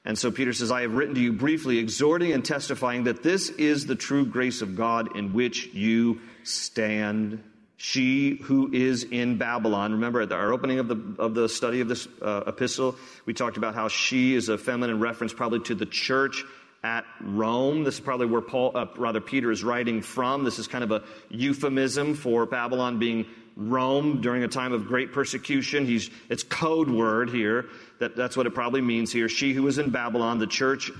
And 0.03 0.17
so 0.17 0.31
Peter 0.31 0.51
says, 0.51 0.71
I 0.71 0.81
have 0.81 0.95
written 0.95 1.13
to 1.13 1.21
you 1.21 1.31
briefly, 1.31 1.77
exhorting 1.77 2.31
and 2.31 2.43
testifying 2.43 3.03
that 3.03 3.21
this 3.21 3.49
is 3.49 3.85
the 3.85 3.95
true 3.95 4.25
grace 4.25 4.63
of 4.63 4.75
God 4.75 5.15
in 5.15 5.31
which 5.31 5.67
you 5.75 6.19
stand. 6.43 7.43
She 7.77 8.37
who 8.37 8.73
is 8.73 9.03
in 9.03 9.37
Babylon. 9.37 9.91
Remember 9.91 10.21
at 10.21 10.31
our 10.31 10.51
opening 10.51 10.79
of 10.79 10.87
the, 10.87 11.21
of 11.21 11.35
the 11.35 11.47
study 11.47 11.81
of 11.81 11.87
this 11.87 12.07
uh, 12.19 12.45
epistle, 12.47 12.95
we 13.27 13.35
talked 13.35 13.57
about 13.57 13.75
how 13.75 13.89
she 13.89 14.33
is 14.33 14.49
a 14.49 14.57
feminine 14.57 14.99
reference 14.99 15.33
probably 15.33 15.59
to 15.61 15.75
the 15.75 15.85
church 15.85 16.43
at 16.83 17.05
Rome. 17.21 17.83
This 17.83 17.95
is 17.95 17.99
probably 18.01 18.25
where 18.25 18.41
Paul, 18.41 18.71
uh, 18.75 18.87
rather 18.97 19.21
Peter 19.21 19.51
is 19.51 19.63
writing 19.63 20.01
from. 20.01 20.43
This 20.43 20.59
is 20.59 20.67
kind 20.67 20.83
of 20.83 20.91
a 20.91 21.03
euphemism 21.29 22.13
for 22.13 22.45
Babylon 22.45 22.99
being 22.99 23.25
Rome 23.55 24.19
during 24.21 24.43
a 24.43 24.47
time 24.47 24.73
of 24.73 24.87
great 24.87 25.13
persecution. 25.13 25.85
He's, 25.85 26.09
it's 26.29 26.43
code 26.43 26.89
word 26.89 27.29
here. 27.29 27.69
That, 27.99 28.15
that's 28.15 28.35
what 28.35 28.47
it 28.47 28.53
probably 28.53 28.81
means 28.81 29.11
here. 29.11 29.29
She 29.29 29.53
who 29.53 29.67
is 29.67 29.77
in 29.77 29.91
Babylon, 29.91 30.39
the 30.39 30.47
church 30.47 30.91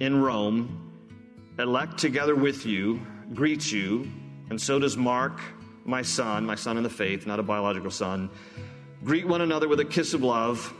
in 0.00 0.20
Rome, 0.20 0.92
elect 1.58 1.98
together 1.98 2.34
with 2.34 2.66
you, 2.66 3.00
greets 3.34 3.70
you, 3.70 4.10
and 4.50 4.60
so 4.60 4.78
does 4.78 4.96
Mark, 4.96 5.40
my 5.84 6.02
son, 6.02 6.46
my 6.46 6.54
son 6.54 6.76
in 6.78 6.82
the 6.82 6.90
faith, 6.90 7.26
not 7.26 7.38
a 7.38 7.42
biological 7.42 7.90
son. 7.90 8.30
Greet 9.04 9.28
one 9.28 9.42
another 9.42 9.68
with 9.68 9.78
a 9.80 9.84
kiss 9.84 10.14
of 10.14 10.22
love. 10.22 10.72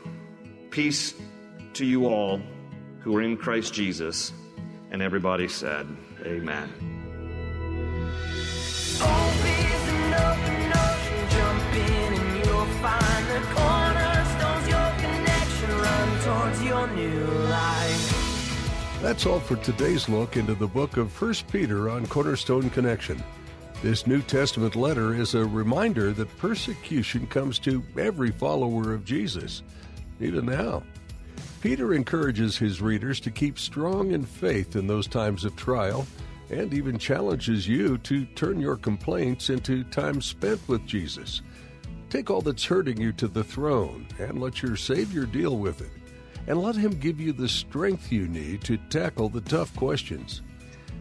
Peace 0.70 1.14
to 1.74 1.84
you 1.84 2.06
all 2.06 2.40
who 3.00 3.16
are 3.16 3.22
in 3.22 3.36
Christ 3.36 3.72
Jesus. 3.72 4.32
And 4.90 5.02
everybody 5.02 5.48
said, 5.48 5.86
Amen. 6.24 6.68
That's 19.00 19.26
all 19.26 19.38
for 19.38 19.56
today's 19.56 20.08
look 20.08 20.36
into 20.36 20.54
the 20.54 20.66
book 20.66 20.96
of 20.96 21.22
1 21.22 21.34
Peter 21.52 21.88
on 21.88 22.06
Cornerstone 22.08 22.68
Connection. 22.70 23.22
This 23.80 24.08
New 24.08 24.20
Testament 24.22 24.74
letter 24.74 25.14
is 25.14 25.34
a 25.34 25.44
reminder 25.44 26.12
that 26.12 26.36
persecution 26.36 27.28
comes 27.28 27.60
to 27.60 27.82
every 27.96 28.32
follower 28.32 28.92
of 28.92 29.04
Jesus, 29.04 29.62
even 30.20 30.46
now. 30.46 30.82
Peter 31.68 31.92
encourages 31.92 32.56
his 32.56 32.80
readers 32.80 33.20
to 33.20 33.30
keep 33.30 33.58
strong 33.58 34.12
in 34.12 34.24
faith 34.24 34.74
in 34.74 34.86
those 34.86 35.06
times 35.06 35.44
of 35.44 35.54
trial 35.54 36.06
and 36.48 36.72
even 36.72 36.96
challenges 36.96 37.68
you 37.68 37.98
to 37.98 38.24
turn 38.24 38.58
your 38.58 38.76
complaints 38.76 39.50
into 39.50 39.84
time 39.84 40.22
spent 40.22 40.66
with 40.66 40.86
Jesus. 40.86 41.42
Take 42.08 42.30
all 42.30 42.40
that's 42.40 42.64
hurting 42.64 42.98
you 42.98 43.12
to 43.12 43.28
the 43.28 43.44
throne 43.44 44.08
and 44.18 44.40
let 44.40 44.62
your 44.62 44.76
Savior 44.76 45.26
deal 45.26 45.58
with 45.58 45.82
it 45.82 45.90
and 46.46 46.62
let 46.62 46.74
Him 46.74 46.92
give 46.92 47.20
you 47.20 47.34
the 47.34 47.50
strength 47.50 48.10
you 48.10 48.28
need 48.28 48.62
to 48.62 48.78
tackle 48.88 49.28
the 49.28 49.42
tough 49.42 49.76
questions. 49.76 50.40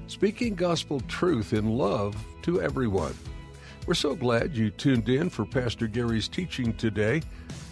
Speaking 0.07 0.53
gospel 0.53 0.99
truth 1.07 1.53
in 1.53 1.77
love 1.77 2.13
to 2.41 2.61
everyone. 2.61 3.15
We're 3.85 3.93
so 3.93 4.15
glad 4.15 4.57
you 4.57 4.71
tuned 4.71 5.07
in 5.07 5.29
for 5.29 5.45
Pastor 5.45 5.87
Gary's 5.87 6.27
teaching 6.27 6.73
today. 6.73 7.21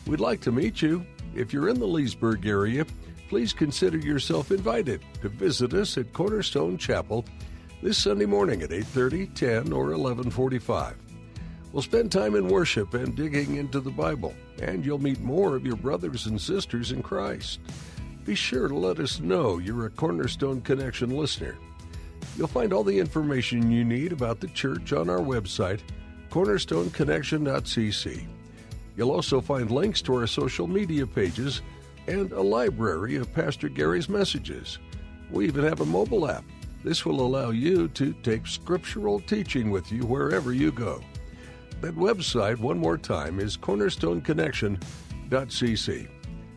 We'd 0.08 0.22
like 0.22 0.40
to 0.44 0.52
meet 0.54 0.82
you. 0.82 1.06
If 1.36 1.52
you're 1.52 1.68
in 1.68 1.80
the 1.80 1.86
Leesburg 1.86 2.46
area, 2.46 2.86
please 3.28 3.52
consider 3.52 3.98
yourself 3.98 4.52
invited 4.52 5.02
to 5.22 5.28
visit 5.28 5.74
us 5.74 5.98
at 5.98 6.14
Cornerstone 6.14 6.78
Chapel 6.78 7.26
this 7.82 7.98
Sunday 7.98 8.26
morning 8.26 8.62
at 8.62 8.72
8:30, 8.72 9.28
10, 9.36 9.74
or 9.74 9.92
11:45. 9.92 10.96
We'll 11.74 11.82
spend 11.84 12.10
time 12.10 12.36
in 12.36 12.48
worship 12.48 12.94
and 12.94 13.14
digging 13.16 13.58
into 13.58 13.82
the 13.82 13.92
Bible, 13.92 14.34
and 14.62 14.86
you'll 14.86 14.98
meet 14.98 15.20
more 15.20 15.58
of 15.58 15.66
your 15.66 15.76
brothers 15.76 16.26
and 16.26 16.40
sisters 16.40 16.94
in 16.94 17.04
Christ. 17.04 17.60
Be 18.24 18.34
sure 18.34 18.70
to 18.70 18.76
let 18.76 19.00
us 19.00 19.20
know 19.20 19.58
you're 19.58 19.88
a 19.88 19.90
Cornerstone 19.90 20.62
Connection 20.62 21.10
listener. 21.10 21.58
You'll 22.38 22.48
find 22.48 22.72
all 22.72 22.86
the 22.86 22.98
information 22.98 23.70
you 23.70 23.84
need 23.84 24.14
about 24.14 24.40
the 24.40 24.48
church 24.48 24.94
on 24.94 25.10
our 25.10 25.20
website, 25.20 25.82
cornerstoneconnection.cc. 26.30 28.28
You'll 28.96 29.12
also 29.12 29.42
find 29.42 29.72
links 29.72 30.02
to 30.04 30.16
our 30.16 30.28
social 30.28 30.68
media 30.68 31.06
pages 31.06 31.62
and 32.08 32.32
a 32.32 32.42
library 32.42 33.16
of 33.16 33.34
Pastor 33.34 33.68
Gary's 33.70 34.10
messages. 34.10 34.80
We 35.32 35.48
even 35.48 35.64
have 35.64 35.82
a 35.82 35.86
mobile 35.86 36.30
app. 36.30 36.44
This 36.84 37.04
will 37.06 37.22
allow 37.22 37.50
you 37.50 37.88
to 37.90 38.14
take 38.22 38.46
scriptural 38.46 39.20
teaching 39.20 39.72
with 39.72 39.92
you 39.92 40.06
wherever 40.06 40.54
you 40.54 40.72
go. 40.72 41.02
That 41.82 41.96
website, 41.96 42.60
one 42.60 42.78
more 42.78 42.98
time, 42.98 43.40
is 43.40 43.58
cornerstoneconnection.cc. 43.58 46.08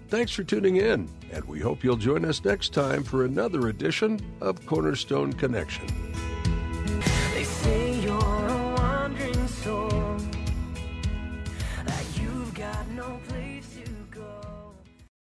Thanks 0.09 0.33
for 0.33 0.44
tuning 0.44 0.77
in, 0.77 1.09
and 1.33 1.44
we 1.44 1.61
hope 1.61 1.85
you'll 1.85 1.96
join 1.96 2.24
us 2.24 2.42
next 2.44 2.72
time 2.72 3.03
for 3.03 3.24
another 3.24 3.68
edition 3.68 4.20
of 4.40 4.64
Cornerstone 4.64 5.33
Connection. 5.33 5.87